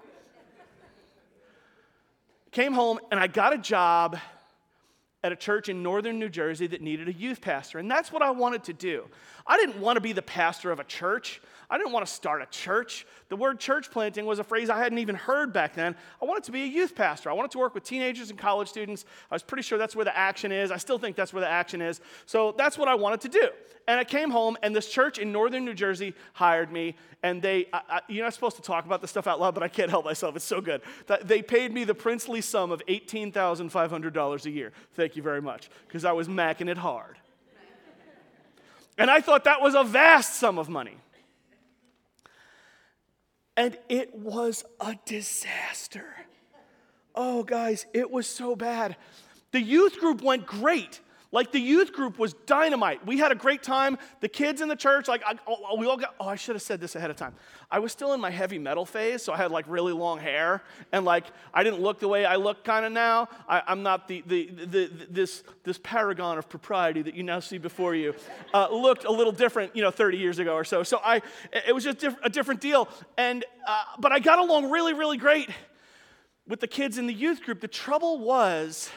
Came 2.52 2.72
home 2.72 3.00
and 3.10 3.18
I 3.18 3.26
got 3.26 3.52
a 3.52 3.58
job 3.58 4.16
at 5.24 5.32
a 5.32 5.36
church 5.36 5.68
in 5.68 5.82
northern 5.82 6.18
New 6.18 6.28
Jersey 6.28 6.66
that 6.68 6.82
needed 6.82 7.08
a 7.08 7.12
youth 7.12 7.40
pastor. 7.40 7.78
And 7.78 7.90
that's 7.90 8.12
what 8.12 8.22
I 8.22 8.30
wanted 8.30 8.64
to 8.64 8.72
do. 8.72 9.06
I 9.46 9.56
didn't 9.56 9.80
want 9.80 9.96
to 9.96 10.00
be 10.00 10.12
the 10.12 10.22
pastor 10.22 10.70
of 10.70 10.78
a 10.78 10.84
church. 10.84 11.40
I 11.71 11.78
didn't 11.78 11.92
want 11.92 12.06
to 12.06 12.12
start 12.12 12.42
a 12.42 12.47
church. 12.47 13.06
The 13.28 13.37
word 13.37 13.59
church 13.59 13.90
planting 13.90 14.26
was 14.26 14.38
a 14.38 14.44
phrase 14.44 14.71
I 14.71 14.78
hadn't 14.78 14.99
even 14.99 15.14
heard 15.14 15.52
back 15.52 15.75
then. 15.75 15.97
I 16.21 16.25
wanted 16.25 16.44
to 16.44 16.52
be 16.52 16.62
a 16.62 16.66
youth 16.66 16.94
pastor. 16.94 17.30
I 17.30 17.33
wanted 17.33 17.50
to 17.52 17.59
work 17.59 17.75
with 17.75 17.85
teenagers 17.85 18.30
and 18.30 18.38
college 18.38 18.68
students. 18.68 19.04
I 19.30 19.35
was 19.35 19.42
pretty 19.42 19.62
sure 19.62 19.78
that's 19.78 19.97
where 19.97 20.04
the 20.04 20.16
action 20.16 20.52
is. 20.52 20.71
I 20.71 20.76
still 20.76 20.99
think 20.99 21.16
that's 21.16 21.33
where 21.33 21.40
the 21.40 21.49
action 21.49 21.80
is. 21.80 22.00
So 22.26 22.54
that's 22.56 22.76
what 22.76 22.88
I 22.88 22.94
wanted 22.94 23.21
to 23.23 23.28
do. 23.28 23.49
And 23.87 23.99
I 24.00 24.04
came 24.04 24.30
home, 24.30 24.56
and 24.62 24.75
this 24.75 24.88
church 24.88 25.18
in 25.18 25.33
northern 25.33 25.64
New 25.64 25.75
Jersey 25.75 26.14
hired 26.33 26.73
me. 26.73 26.97
And 27.23 27.42
they, 27.42 27.66
I, 27.73 27.80
I, 27.88 28.00
you're 28.09 28.25
not 28.25 28.35
supposed 28.35 28.56
to 28.56 28.62
talk 28.62 28.87
about 28.87 29.00
this 29.00 29.11
stuff 29.11 29.26
out 29.26 29.40
loud, 29.40 29.54
but 29.54 29.62
I 29.62 29.68
can't 29.68 29.90
help 29.90 30.04
myself. 30.04 30.37
It's 30.37 30.44
so 30.44 30.61
good. 30.61 30.83
They 31.23 31.42
paid 31.42 31.73
me 31.73 31.85
the 31.85 31.94
princely 31.94 32.40
sum 32.40 32.71
of 32.73 32.83
$18,500 32.87 34.44
a 34.47 34.50
year. 34.50 34.73
Thank 34.94 35.16
you 35.16 35.23
very 35.23 35.42
much, 35.42 35.71
because 35.87 36.04
I 36.04 36.12
was 36.12 36.28
macking 36.28 36.68
it 36.68 36.78
hard. 36.78 37.18
And 38.97 39.11
I 39.11 39.21
thought 39.21 39.44
that 39.44 39.61
was 39.61 39.75
a 39.75 39.83
vast 39.83 40.35
sum 40.35 40.59
of 40.59 40.68
money. 40.68 40.97
And 43.56 43.76
it 43.88 44.14
was 44.14 44.64
a 44.80 44.96
disaster. 45.04 46.06
Oh, 47.14 47.44
guys, 47.44 47.87
it 47.94 48.11
was 48.11 48.26
so 48.26 48.56
bad. 48.56 48.96
The 49.52 49.61
youth 49.61 49.99
group 49.99 50.20
went 50.20 50.46
great. 50.46 51.00
Like 51.35 51.50
the 51.50 51.59
youth 51.59 51.93
group 51.93 52.17
was 52.17 52.33
dynamite. 52.47 53.05
We 53.05 53.19
had 53.19 53.33
a 53.33 53.35
great 53.35 53.64
time. 53.64 53.99
The 54.21 54.29
kids 54.29 54.61
in 54.61 54.69
the 54.69 54.76
church, 54.76 55.09
like 55.09 55.21
I, 55.26 55.35
oh, 55.49 55.76
we 55.76 55.85
all 55.85 55.97
got. 55.97 56.14
Oh, 56.21 56.29
I 56.29 56.37
should 56.37 56.55
have 56.55 56.62
said 56.62 56.81
this 56.81 56.95
ahead 56.95 57.11
of 57.11 57.17
time. 57.17 57.35
I 57.73 57.81
was 57.81 57.91
still 57.91 58.12
in 58.12 58.21
my 58.21 58.31
heavy 58.31 58.57
metal 58.57 58.87
phase, 58.87 59.21
so 59.21 59.33
I 59.33 59.37
had 59.37 59.50
like 59.50 59.64
really 59.67 59.93
long 59.93 60.21
hair, 60.21 60.62
and 60.93 61.05
like 61.05 61.25
I 61.53 61.64
didn't 61.64 61.81
look 61.81 61.99
the 61.99 62.07
way 62.07 62.25
I 62.25 62.37
look 62.37 62.62
kind 62.62 62.87
of 62.87 62.93
now. 62.93 63.29
I, 63.49 63.64
am 63.67 63.83
not 63.83 64.07
the, 64.07 64.23
the, 64.29 64.47
the, 64.47 64.64
the, 64.64 64.91
this 65.11 65.43
this 65.64 65.76
paragon 65.83 66.38
of 66.38 66.49
propriety 66.49 67.03
that 67.03 67.14
you 67.17 67.25
now 67.25 67.41
see 67.41 67.59
before 67.59 67.97
you. 67.97 68.14
Uh, 68.55 68.69
looked 68.71 69.03
a 69.03 69.11
little 69.11 69.33
different, 69.33 69.75
you 69.75 69.83
know, 69.83 69.91
30 69.91 70.19
years 70.19 70.38
ago 70.38 70.55
or 70.55 70.62
so. 70.62 70.85
So 70.85 71.00
I, 71.03 71.21
it 71.67 71.75
was 71.75 71.83
just 71.83 71.99
diff- 71.99 72.17
a 72.23 72.31
different 72.31 72.61
deal. 72.61 72.88
And 73.19 73.45
uh, 73.67 73.83
but 73.99 74.12
I 74.12 74.20
got 74.20 74.38
along 74.38 74.70
really, 74.70 74.92
really 74.92 75.16
great 75.16 75.51
with 76.47 76.61
the 76.61 76.68
kids 76.68 76.97
in 76.97 77.09
the 77.09 77.12
youth 77.12 77.42
group. 77.42 77.61
The 77.61 77.66
trouble 77.66 78.20
was 78.20 78.88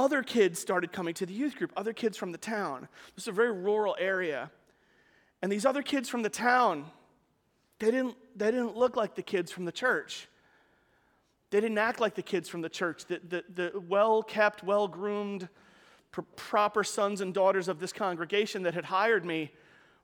other 0.00 0.22
kids 0.22 0.58
started 0.58 0.92
coming 0.92 1.12
to 1.12 1.26
the 1.26 1.34
youth 1.34 1.56
group, 1.56 1.72
other 1.76 1.92
kids 1.92 2.16
from 2.16 2.32
the 2.32 2.38
town. 2.38 2.88
This 3.14 3.24
is 3.24 3.28
a 3.28 3.32
very 3.32 3.52
rural 3.52 3.94
area. 3.98 4.50
And 5.42 5.52
these 5.52 5.66
other 5.66 5.82
kids 5.82 6.08
from 6.08 6.22
the 6.22 6.30
town, 6.30 6.86
they 7.78 7.90
didn't, 7.90 8.16
they 8.34 8.50
didn't 8.50 8.76
look 8.76 8.96
like 8.96 9.14
the 9.14 9.22
kids 9.22 9.52
from 9.52 9.66
the 9.66 9.72
church. 9.72 10.26
They 11.50 11.60
didn't 11.60 11.76
act 11.76 12.00
like 12.00 12.14
the 12.14 12.22
kids 12.22 12.48
from 12.48 12.62
the 12.62 12.70
church. 12.70 13.04
The, 13.04 13.20
the, 13.28 13.44
the 13.54 13.80
well 13.80 14.22
kept, 14.22 14.64
well 14.64 14.88
groomed, 14.88 15.50
pr- 16.12 16.22
proper 16.34 16.82
sons 16.82 17.20
and 17.20 17.34
daughters 17.34 17.68
of 17.68 17.78
this 17.78 17.92
congregation 17.92 18.62
that 18.62 18.72
had 18.72 18.86
hired 18.86 19.26
me 19.26 19.52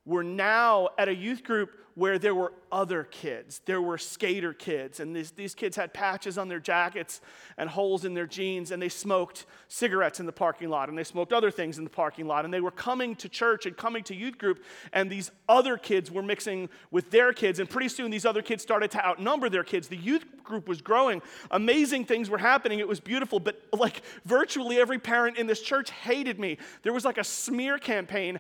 were 0.07 0.25
now 0.25 0.89
at 0.97 1.09
a 1.09 1.15
youth 1.15 1.43
group 1.45 1.71
where 1.97 2.19
there 2.19 2.35
were 2.35 2.53
other 2.71 3.05
kids. 3.05 3.63
There 3.65 3.81
were 3.81 3.97
skater 3.97 4.53
kids, 4.53 5.01
and 5.01 5.17
these, 5.17 5.31
these 5.31 5.55
kids 5.55 5.77
had 5.77 5.95
patches 5.95 6.37
on 6.37 6.47
their 6.47 6.61
jackets 6.61 7.23
and 7.57 7.71
holes 7.71 8.05
in 8.05 8.13
their 8.13 8.27
jeans, 8.27 8.71
and 8.71 8.83
they 8.83 8.91
smoked 8.91 9.47
cigarettes 9.69 10.21
in 10.21 10.27
the 10.27 10.33
parking 10.33 10.69
lot, 10.69 10.91
and 10.91 10.99
they 10.99 11.05
smoked 11.05 11.33
other 11.33 11.51
things 11.51 11.79
in 11.79 11.85
the 11.85 11.91
parking 11.91 12.27
lot. 12.27 12.45
And 12.45 12.53
they 12.53 12.61
were 12.61 12.71
coming 12.71 13.17
to 13.17 13.31
church 13.31 13.65
and 13.65 13.75
coming 13.75 14.05
to 14.05 14.15
youth 14.15 14.37
group, 14.37 14.63
and 14.93 15.11
these 15.11 15.31
other 15.49 15.79
kids 15.79 16.11
were 16.11 16.23
mixing 16.23 16.69
with 16.91 17.11
their 17.11 17.33
kids, 17.33 17.61
and 17.61 17.69
pretty 17.69 17.89
soon 17.89 18.11
these 18.11 18.27
other 18.27 18.43
kids 18.43 18.63
started 18.63 18.91
to 18.91 19.05
outnumber 19.05 19.49
their 19.49 19.65
kids. 19.65 19.89
The 19.89 19.97
youth 19.97 20.27
group 20.47 20.69
was 20.69 20.81
growing. 20.81 21.21
Amazing 21.51 22.07
things 22.07 22.31
were 22.31 22.39
happening. 22.39 22.79
It 22.79 22.89
was 22.89 23.01
beautiful, 23.01 23.39
but 23.39 23.61
like 23.73 24.03
virtually 24.25 24.79
every 24.79 24.99
parent 24.99 25.37
in 25.37 25.47
this 25.47 25.61
church 25.61 25.91
hated 25.91 26.41
me. 26.41 26.57
There 26.83 26.93
was 26.93 27.05
like 27.05 27.19
a 27.19 27.25
smear 27.25 27.79
campaign. 27.79 28.39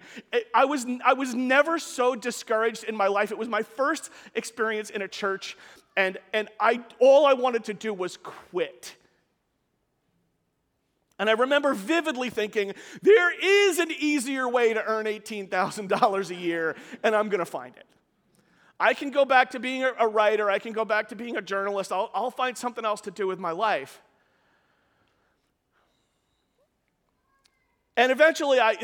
I 0.55 0.64
was, 0.64 0.87
I 1.05 1.12
was 1.12 1.35
never 1.35 1.79
so 1.79 2.14
discouraged 2.14 2.85
in 2.85 2.97
my 2.97 3.09
life. 3.09 3.31
It 3.31 3.38
was 3.38 3.49
my 3.49 3.62
first 3.62 4.11
experience 4.35 4.90
in 4.90 5.03
a 5.03 5.09
church, 5.09 5.57
and, 5.97 6.19
and 6.33 6.49
I, 6.59 6.85
all 6.99 7.27
I 7.27 7.35
wanted 7.35 7.64
to 7.64 7.75
do 7.75 7.92
was 7.92 8.16
quit. 8.16 8.97
And 11.19 11.31
I 11.31 11.33
remember 11.33 11.73
vividly 11.73 12.31
thinking, 12.31 12.75
there 13.03 13.33
is 13.42 13.79
an 13.79 13.90
easier 13.90 14.49
way 14.49 14.75
to 14.75 14.85
earn 14.85 15.07
$18,000 15.07 16.31
a 16.31 16.35
year, 16.35 16.77
and 17.03 17.14
I'm 17.14 17.29
going 17.29 17.38
to 17.38 17.47
find 17.47 17.75
it. 17.77 17.87
I 18.79 18.93
can 18.93 19.11
go 19.11 19.25
back 19.25 19.51
to 19.53 19.59
being 19.59 19.85
a 19.85 20.07
writer, 20.07 20.51
I 20.51 20.59
can 20.59 20.73
go 20.73 20.85
back 20.85 21.09
to 21.09 21.17
being 21.17 21.37
a 21.37 21.43
journalist, 21.43 21.93
I'll, 21.93 22.11
I'll 22.15 22.31
find 22.31 22.57
something 22.57 22.85
else 22.85 23.01
to 23.03 23.11
do 23.11 23.27
with 23.27 23.39
my 23.39 23.53
life. 23.53 24.01
And 27.97 28.12
eventually, 28.12 28.61
I, 28.61 28.77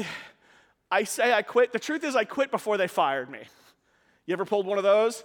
I 0.90 1.04
say 1.04 1.32
I 1.32 1.42
quit. 1.42 1.72
The 1.72 1.78
truth 1.78 2.04
is, 2.04 2.16
I 2.16 2.24
quit 2.24 2.50
before 2.50 2.76
they 2.76 2.88
fired 2.88 3.30
me. 3.30 3.40
You 4.26 4.32
ever 4.34 4.44
pulled 4.44 4.66
one 4.66 4.78
of 4.78 4.84
those? 4.84 5.24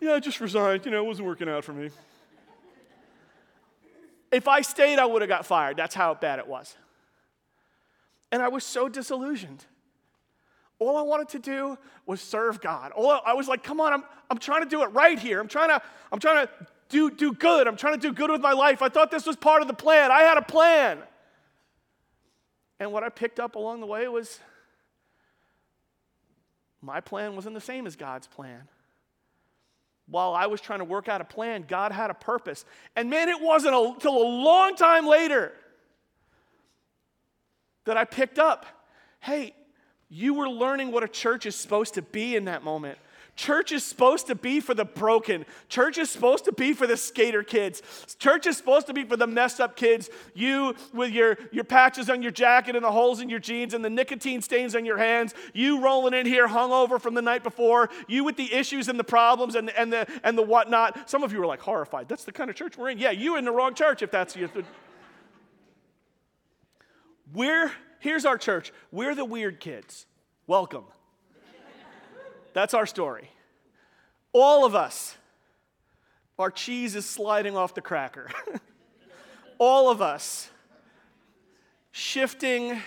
Yeah, 0.00 0.14
I 0.14 0.20
just 0.20 0.40
resigned. 0.40 0.84
You 0.84 0.90
know, 0.90 0.98
it 0.98 1.06
wasn't 1.06 1.28
working 1.28 1.48
out 1.48 1.64
for 1.64 1.72
me. 1.72 1.90
If 4.30 4.48
I 4.48 4.62
stayed, 4.62 4.98
I 4.98 5.04
would 5.04 5.22
have 5.22 5.28
got 5.28 5.46
fired. 5.46 5.76
That's 5.76 5.94
how 5.94 6.14
bad 6.14 6.38
it 6.38 6.46
was. 6.46 6.76
And 8.30 8.42
I 8.42 8.48
was 8.48 8.64
so 8.64 8.88
disillusioned. 8.88 9.64
All 10.82 10.96
I 10.96 11.02
wanted 11.02 11.28
to 11.30 11.38
do 11.38 11.78
was 12.06 12.20
serve 12.20 12.60
God. 12.60 12.92
All 12.92 13.10
I, 13.10 13.20
I 13.26 13.34
was 13.34 13.48
like, 13.48 13.62
come 13.62 13.80
on, 13.80 13.92
I'm, 13.92 14.04
I'm 14.30 14.38
trying 14.38 14.62
to 14.62 14.68
do 14.68 14.82
it 14.82 14.86
right 14.86 15.18
here. 15.18 15.40
I'm 15.40 15.48
trying 15.48 15.68
to, 15.68 15.80
I'm 16.10 16.18
trying 16.18 16.46
to 16.46 16.52
do, 16.88 17.10
do 17.10 17.32
good. 17.32 17.68
I'm 17.68 17.76
trying 17.76 17.94
to 17.94 18.00
do 18.00 18.12
good 18.12 18.30
with 18.30 18.40
my 18.40 18.52
life. 18.52 18.82
I 18.82 18.88
thought 18.88 19.10
this 19.10 19.26
was 19.26 19.36
part 19.36 19.62
of 19.62 19.68
the 19.68 19.74
plan. 19.74 20.10
I 20.10 20.22
had 20.22 20.38
a 20.38 20.42
plan. 20.42 20.98
And 22.80 22.92
what 22.92 23.04
I 23.04 23.08
picked 23.08 23.38
up 23.38 23.54
along 23.54 23.80
the 23.80 23.86
way 23.86 24.08
was 24.08 24.40
my 26.80 27.00
plan 27.00 27.36
wasn't 27.36 27.54
the 27.54 27.60
same 27.60 27.86
as 27.86 27.94
God's 27.94 28.26
plan. 28.26 28.62
While 30.08 30.34
I 30.34 30.46
was 30.46 30.60
trying 30.60 30.80
to 30.80 30.84
work 30.84 31.08
out 31.08 31.20
a 31.20 31.24
plan, 31.24 31.64
God 31.68 31.92
had 31.92 32.10
a 32.10 32.14
purpose. 32.14 32.64
And 32.96 33.08
man, 33.08 33.28
it 33.28 33.40
wasn't 33.40 33.74
until 33.74 34.16
a 34.16 34.26
long 34.26 34.74
time 34.74 35.06
later 35.06 35.52
that 37.84 37.96
I 37.96 38.04
picked 38.04 38.38
up 38.38 38.66
hey, 39.22 39.54
you 40.12 40.34
were 40.34 40.48
learning 40.48 40.92
what 40.92 41.02
a 41.02 41.08
church 41.08 41.46
is 41.46 41.56
supposed 41.56 41.94
to 41.94 42.02
be 42.02 42.36
in 42.36 42.44
that 42.44 42.62
moment. 42.62 42.98
Church 43.34 43.72
is 43.72 43.82
supposed 43.82 44.26
to 44.26 44.34
be 44.34 44.60
for 44.60 44.74
the 44.74 44.84
broken. 44.84 45.46
Church 45.70 45.96
is 45.96 46.10
supposed 46.10 46.44
to 46.44 46.52
be 46.52 46.74
for 46.74 46.86
the 46.86 46.98
skater 46.98 47.42
kids. 47.42 47.80
Church 48.18 48.46
is 48.46 48.58
supposed 48.58 48.86
to 48.88 48.92
be 48.92 49.04
for 49.04 49.16
the 49.16 49.26
messed 49.26 49.58
up 49.58 49.74
kids. 49.74 50.10
You 50.34 50.74
with 50.92 51.12
your, 51.12 51.38
your 51.50 51.64
patches 51.64 52.10
on 52.10 52.20
your 52.20 52.30
jacket 52.30 52.76
and 52.76 52.84
the 52.84 52.92
holes 52.92 53.22
in 53.22 53.30
your 53.30 53.38
jeans 53.38 53.72
and 53.72 53.82
the 53.82 53.88
nicotine 53.88 54.42
stains 54.42 54.76
on 54.76 54.84
your 54.84 54.98
hands. 54.98 55.32
You 55.54 55.80
rolling 55.80 56.12
in 56.12 56.26
here 56.26 56.46
hungover 56.46 57.00
from 57.00 57.14
the 57.14 57.22
night 57.22 57.42
before. 57.42 57.88
You 58.06 58.22
with 58.22 58.36
the 58.36 58.52
issues 58.52 58.88
and 58.88 58.98
the 58.98 59.04
problems 59.04 59.54
and, 59.54 59.70
and, 59.70 59.90
the, 59.90 60.06
and 60.22 60.36
the 60.36 60.42
whatnot. 60.42 61.08
Some 61.08 61.22
of 61.22 61.32
you 61.32 61.42
are 61.42 61.46
like 61.46 61.60
horrified. 61.60 62.08
That's 62.08 62.24
the 62.24 62.32
kind 62.32 62.50
of 62.50 62.56
church 62.56 62.76
we're 62.76 62.90
in. 62.90 62.98
Yeah, 62.98 63.12
you 63.12 63.36
in 63.36 63.46
the 63.46 63.52
wrong 63.52 63.72
church 63.72 64.02
if 64.02 64.10
that's 64.10 64.36
your. 64.36 64.50
We're 67.32 67.72
Here's 68.02 68.24
our 68.24 68.36
church. 68.36 68.72
We're 68.90 69.14
the 69.14 69.24
weird 69.24 69.60
kids. 69.60 70.06
Welcome. 70.48 70.82
That's 72.52 72.74
our 72.74 72.84
story. 72.84 73.30
All 74.32 74.66
of 74.66 74.74
us, 74.74 75.16
our 76.36 76.50
cheese 76.50 76.96
is 76.96 77.06
sliding 77.06 77.56
off 77.56 77.74
the 77.74 77.80
cracker. 77.80 78.28
All 79.58 79.88
of 79.88 80.02
us 80.02 80.50
shifting 81.92 82.80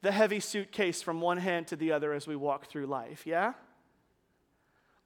the 0.00 0.12
heavy 0.12 0.40
suitcase 0.40 1.02
from 1.02 1.20
one 1.20 1.36
hand 1.36 1.66
to 1.66 1.76
the 1.76 1.92
other 1.92 2.14
as 2.14 2.26
we 2.26 2.36
walk 2.36 2.68
through 2.68 2.86
life, 2.86 3.26
yeah? 3.26 3.52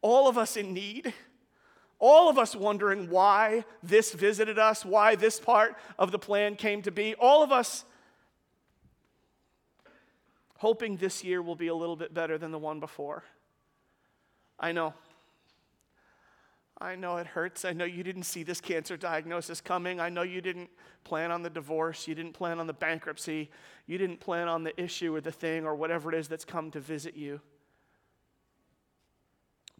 All 0.02 0.28
of 0.28 0.38
us 0.38 0.56
in 0.56 0.72
need. 0.72 1.12
All 1.98 2.30
of 2.30 2.38
us 2.38 2.54
wondering 2.54 3.10
why 3.10 3.64
this 3.82 4.12
visited 4.12 4.56
us, 4.56 4.84
why 4.84 5.16
this 5.16 5.40
part 5.40 5.74
of 5.98 6.12
the 6.12 6.18
plan 6.18 6.54
came 6.54 6.80
to 6.82 6.92
be. 6.92 7.16
All 7.16 7.42
of 7.42 7.50
us 7.50 7.84
hoping 10.60 10.96
this 10.98 11.24
year 11.24 11.40
will 11.40 11.56
be 11.56 11.68
a 11.68 11.74
little 11.74 11.96
bit 11.96 12.12
better 12.12 12.36
than 12.36 12.50
the 12.50 12.58
one 12.58 12.80
before. 12.80 13.24
I 14.58 14.72
know. 14.72 14.92
I 16.78 16.96
know 16.96 17.16
it 17.16 17.26
hurts. 17.26 17.64
I 17.64 17.72
know 17.72 17.86
you 17.86 18.02
didn't 18.02 18.24
see 18.24 18.42
this 18.42 18.60
cancer 18.60 18.98
diagnosis 18.98 19.62
coming. 19.62 20.00
I 20.00 20.10
know 20.10 20.20
you 20.20 20.42
didn't 20.42 20.68
plan 21.02 21.30
on 21.30 21.42
the 21.42 21.48
divorce. 21.48 22.06
You 22.06 22.14
didn't 22.14 22.34
plan 22.34 22.58
on 22.58 22.66
the 22.66 22.74
bankruptcy. 22.74 23.50
You 23.86 23.96
didn't 23.96 24.20
plan 24.20 24.48
on 24.48 24.62
the 24.62 24.78
issue 24.78 25.14
or 25.14 25.22
the 25.22 25.32
thing 25.32 25.64
or 25.64 25.74
whatever 25.74 26.12
it 26.12 26.18
is 26.18 26.28
that's 26.28 26.44
come 26.44 26.70
to 26.72 26.80
visit 26.80 27.16
you. 27.16 27.40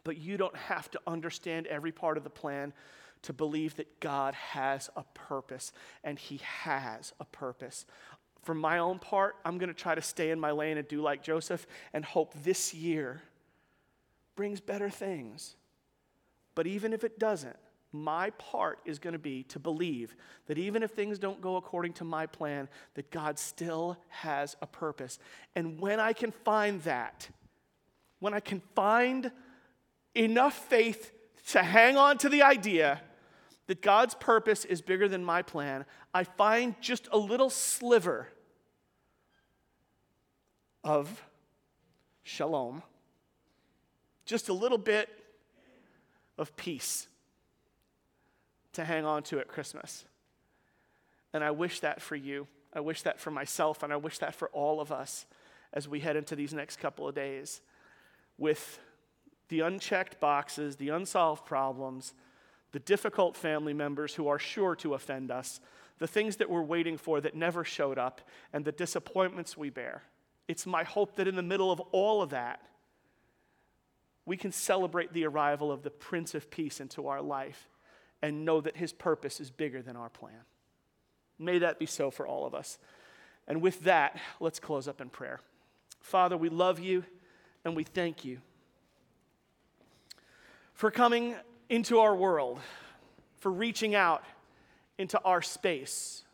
But 0.02 0.16
you 0.16 0.38
don't 0.38 0.56
have 0.56 0.90
to 0.92 1.00
understand 1.06 1.66
every 1.66 1.92
part 1.92 2.16
of 2.16 2.24
the 2.24 2.30
plan 2.30 2.72
to 3.22 3.34
believe 3.34 3.76
that 3.76 4.00
God 4.00 4.34
has 4.34 4.88
a 4.96 5.04
purpose, 5.12 5.72
and 6.02 6.18
He 6.18 6.40
has 6.42 7.12
a 7.20 7.26
purpose. 7.26 7.84
For 8.42 8.54
my 8.54 8.78
own 8.78 8.98
part, 8.98 9.36
I'm 9.44 9.58
going 9.58 9.68
to 9.68 9.74
try 9.74 9.94
to 9.94 10.02
stay 10.02 10.30
in 10.30 10.40
my 10.40 10.50
lane 10.50 10.78
and 10.78 10.88
do 10.88 11.02
like 11.02 11.22
Joseph 11.22 11.66
and 11.92 12.04
hope 12.04 12.34
this 12.42 12.72
year 12.74 13.22
brings 14.36 14.60
better 14.60 14.88
things 14.88 15.56
but 16.54 16.66
even 16.66 16.92
if 16.92 17.04
it 17.04 17.18
doesn't, 17.18 17.56
my 17.92 18.30
part 18.30 18.80
is 18.84 18.98
going 18.98 19.14
to 19.14 19.18
be 19.18 19.42
to 19.44 19.58
believe 19.58 20.14
that 20.46 20.58
even 20.58 20.82
if 20.82 20.90
things 20.90 21.18
don't 21.18 21.40
go 21.40 21.56
according 21.56 21.94
to 21.94 22.04
my 22.04 22.26
plan, 22.26 22.68
that 22.94 23.10
God 23.10 23.38
still 23.38 23.96
has 24.08 24.56
a 24.62 24.66
purpose. 24.66 25.18
And 25.56 25.80
when 25.80 25.98
I 25.98 26.12
can 26.12 26.30
find 26.30 26.82
that, 26.82 27.28
when 28.20 28.34
I 28.34 28.40
can 28.40 28.60
find 28.74 29.32
enough 30.14 30.54
faith 30.54 31.12
to 31.48 31.62
hang 31.62 31.96
on 31.96 32.18
to 32.18 32.28
the 32.28 32.42
idea 32.42 33.00
that 33.70 33.82
God's 33.82 34.16
purpose 34.16 34.64
is 34.64 34.82
bigger 34.82 35.06
than 35.06 35.24
my 35.24 35.42
plan, 35.42 35.84
I 36.12 36.24
find 36.24 36.74
just 36.80 37.06
a 37.12 37.16
little 37.16 37.50
sliver 37.50 38.26
of 40.82 41.22
shalom, 42.24 42.82
just 44.24 44.48
a 44.48 44.52
little 44.52 44.76
bit 44.76 45.08
of 46.36 46.56
peace 46.56 47.06
to 48.72 48.84
hang 48.84 49.04
on 49.04 49.22
to 49.22 49.38
at 49.38 49.46
Christmas. 49.46 50.04
And 51.32 51.44
I 51.44 51.52
wish 51.52 51.78
that 51.78 52.02
for 52.02 52.16
you. 52.16 52.48
I 52.74 52.80
wish 52.80 53.02
that 53.02 53.20
for 53.20 53.30
myself, 53.30 53.84
and 53.84 53.92
I 53.92 53.96
wish 53.98 54.18
that 54.18 54.34
for 54.34 54.48
all 54.48 54.80
of 54.80 54.90
us 54.90 55.26
as 55.72 55.86
we 55.86 56.00
head 56.00 56.16
into 56.16 56.34
these 56.34 56.52
next 56.52 56.80
couple 56.80 57.06
of 57.06 57.14
days 57.14 57.60
with 58.36 58.80
the 59.48 59.60
unchecked 59.60 60.18
boxes, 60.18 60.74
the 60.74 60.88
unsolved 60.88 61.46
problems, 61.46 62.14
the 62.72 62.78
difficult 62.78 63.36
family 63.36 63.74
members 63.74 64.14
who 64.14 64.28
are 64.28 64.38
sure 64.38 64.76
to 64.76 64.94
offend 64.94 65.30
us, 65.30 65.60
the 65.98 66.06
things 66.06 66.36
that 66.36 66.48
we're 66.48 66.62
waiting 66.62 66.96
for 66.96 67.20
that 67.20 67.34
never 67.34 67.64
showed 67.64 67.98
up, 67.98 68.20
and 68.52 68.64
the 68.64 68.72
disappointments 68.72 69.56
we 69.56 69.70
bear. 69.70 70.02
It's 70.48 70.66
my 70.66 70.84
hope 70.84 71.16
that 71.16 71.28
in 71.28 71.36
the 71.36 71.42
middle 71.42 71.70
of 71.70 71.80
all 71.92 72.22
of 72.22 72.30
that, 72.30 72.60
we 74.24 74.36
can 74.36 74.52
celebrate 74.52 75.12
the 75.12 75.26
arrival 75.26 75.72
of 75.72 75.82
the 75.82 75.90
Prince 75.90 76.34
of 76.34 76.50
Peace 76.50 76.80
into 76.80 77.08
our 77.08 77.22
life 77.22 77.68
and 78.22 78.44
know 78.44 78.60
that 78.60 78.76
his 78.76 78.92
purpose 78.92 79.40
is 79.40 79.50
bigger 79.50 79.82
than 79.82 79.96
our 79.96 80.08
plan. 80.08 80.44
May 81.38 81.58
that 81.58 81.78
be 81.78 81.86
so 81.86 82.10
for 82.10 82.26
all 82.26 82.46
of 82.46 82.54
us. 82.54 82.78
And 83.48 83.62
with 83.62 83.80
that, 83.84 84.16
let's 84.38 84.60
close 84.60 84.86
up 84.86 85.00
in 85.00 85.08
prayer. 85.08 85.40
Father, 86.00 86.36
we 86.36 86.48
love 86.48 86.78
you 86.78 87.04
and 87.64 87.74
we 87.74 87.82
thank 87.82 88.24
you 88.24 88.38
for 90.74 90.90
coming 90.90 91.34
into 91.70 92.00
our 92.00 92.14
world, 92.14 92.58
for 93.38 93.50
reaching 93.50 93.94
out 93.94 94.22
into 94.98 95.18
our 95.22 95.40
space, 95.40 96.24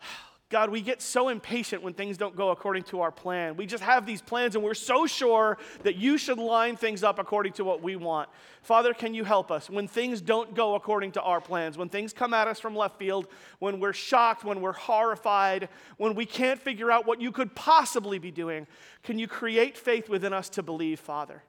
God, 0.48 0.70
we 0.70 0.80
get 0.80 1.02
so 1.02 1.28
impatient 1.28 1.82
when 1.82 1.92
things 1.92 2.16
don't 2.16 2.34
go 2.34 2.48
according 2.48 2.84
to 2.84 3.02
our 3.02 3.12
plan. 3.12 3.56
We 3.56 3.66
just 3.66 3.82
have 3.84 4.06
these 4.06 4.22
plans 4.22 4.54
and 4.54 4.64
we're 4.64 4.74
so 4.74 5.06
sure 5.06 5.58
that 5.82 5.96
you 5.96 6.16
should 6.16 6.38
line 6.38 6.76
things 6.76 7.04
up 7.04 7.18
according 7.18 7.52
to 7.54 7.64
what 7.64 7.82
we 7.82 7.94
want. 7.94 8.30
Father, 8.62 8.94
can 8.94 9.12
you 9.12 9.22
help 9.22 9.50
us 9.50 9.68
when 9.68 9.86
things 9.86 10.20
don't 10.20 10.54
go 10.54 10.74
according 10.74 11.12
to 11.12 11.20
our 11.20 11.40
plans, 11.40 11.76
when 11.76 11.90
things 11.90 12.12
come 12.12 12.32
at 12.32 12.48
us 12.48 12.58
from 12.58 12.74
left 12.74 12.98
field, 12.98 13.28
when 13.58 13.80
we're 13.80 13.92
shocked, 13.92 14.44
when 14.44 14.60
we're 14.62 14.72
horrified, 14.72 15.68
when 15.98 16.14
we 16.14 16.24
can't 16.24 16.60
figure 16.60 16.90
out 16.90 17.06
what 17.06 17.20
you 17.20 17.30
could 17.30 17.54
possibly 17.54 18.18
be 18.18 18.30
doing? 18.30 18.66
Can 19.02 19.18
you 19.18 19.28
create 19.28 19.76
faith 19.76 20.08
within 20.08 20.32
us 20.32 20.48
to 20.50 20.62
believe, 20.62 21.00
Father, 21.00 21.42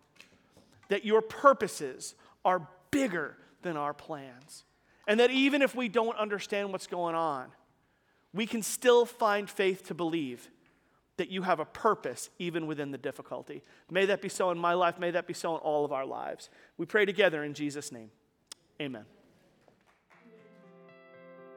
that 0.89 1.05
your 1.05 1.21
purposes 1.21 2.15
are 2.45 2.67
bigger 2.91 3.37
than 3.61 3.77
our 3.77 3.93
plans? 3.93 4.63
And 5.07 5.19
that 5.19 5.31
even 5.31 5.61
if 5.61 5.75
we 5.75 5.87
don't 5.87 6.17
understand 6.17 6.71
what's 6.71 6.87
going 6.87 7.15
on, 7.15 7.47
we 8.33 8.45
can 8.45 8.61
still 8.61 9.05
find 9.05 9.49
faith 9.49 9.87
to 9.87 9.93
believe 9.93 10.49
that 11.17 11.29
you 11.29 11.41
have 11.41 11.59
a 11.59 11.65
purpose 11.65 12.29
even 12.37 12.67
within 12.67 12.91
the 12.91 12.97
difficulty. 12.97 13.63
May 13.89 14.05
that 14.05 14.21
be 14.21 14.29
so 14.29 14.51
in 14.51 14.57
my 14.57 14.73
life. 14.73 14.99
May 14.99 15.11
that 15.11 15.25
be 15.25 15.33
so 15.33 15.55
in 15.55 15.61
all 15.61 15.83
of 15.83 15.91
our 15.91 16.05
lives. 16.05 16.49
We 16.77 16.85
pray 16.85 17.05
together 17.05 17.43
in 17.43 17.53
Jesus' 17.53 17.91
name. 17.91 18.11
Amen. 18.79 19.05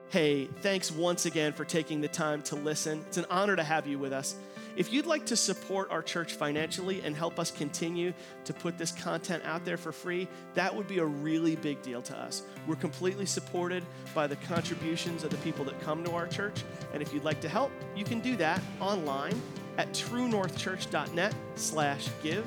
Hey, 0.08 0.46
thanks 0.46 0.90
once 0.90 1.26
again 1.26 1.52
for 1.52 1.64
taking 1.64 2.00
the 2.00 2.08
time 2.08 2.42
to 2.42 2.56
listen. 2.56 3.04
It's 3.06 3.18
an 3.18 3.26
honor 3.30 3.54
to 3.54 3.62
have 3.62 3.86
you 3.86 3.98
with 3.98 4.12
us. 4.12 4.34
If 4.80 4.90
you'd 4.94 5.04
like 5.04 5.26
to 5.26 5.36
support 5.36 5.90
our 5.90 6.00
church 6.00 6.32
financially 6.32 7.02
and 7.02 7.14
help 7.14 7.38
us 7.38 7.50
continue 7.50 8.14
to 8.46 8.54
put 8.54 8.78
this 8.78 8.92
content 8.92 9.42
out 9.44 9.62
there 9.66 9.76
for 9.76 9.92
free, 9.92 10.26
that 10.54 10.74
would 10.74 10.88
be 10.88 11.00
a 11.00 11.04
really 11.04 11.54
big 11.54 11.82
deal 11.82 12.00
to 12.00 12.16
us. 12.16 12.44
We're 12.66 12.76
completely 12.76 13.26
supported 13.26 13.84
by 14.14 14.26
the 14.26 14.36
contributions 14.36 15.22
of 15.22 15.28
the 15.32 15.36
people 15.36 15.66
that 15.66 15.78
come 15.82 16.02
to 16.04 16.12
our 16.12 16.26
church. 16.26 16.62
And 16.94 17.02
if 17.02 17.12
you'd 17.12 17.24
like 17.24 17.42
to 17.42 17.48
help, 17.50 17.70
you 17.94 18.06
can 18.06 18.20
do 18.20 18.36
that 18.36 18.62
online 18.80 19.38
at 19.76 19.92
truenorthchurch.net 19.92 21.34
slash 21.56 22.08
give, 22.22 22.46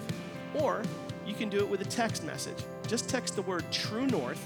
or 0.56 0.82
you 1.28 1.36
can 1.36 1.50
do 1.50 1.60
it 1.60 1.69
with 1.69 1.82
a 1.82 1.86
text 1.86 2.24
message. 2.24 2.63
Just 2.88 3.08
text 3.08 3.36
the 3.36 3.43
word 3.43 3.63
True 3.72 4.08
North 4.08 4.43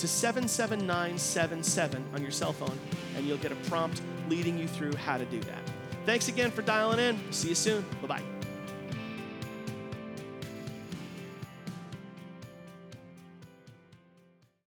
to 0.00 0.06
77977 0.06 2.04
on 2.14 2.20
your 2.20 2.30
cell 2.30 2.52
phone, 2.52 2.78
and 3.16 3.26
you'll 3.26 3.38
get 3.38 3.52
a 3.52 3.56
prompt 3.70 4.02
leading 4.28 4.58
you 4.58 4.68
through 4.68 4.94
how 4.96 5.16
to 5.16 5.24
do 5.24 5.40
that. 5.40 5.65
Thanks 6.06 6.28
again 6.28 6.50
for 6.50 6.62
dialing 6.62 7.00
in. 7.00 7.20
See 7.32 7.48
you 7.48 7.54
soon. 7.54 7.84
Bye 8.00 8.08
bye. 8.08 8.35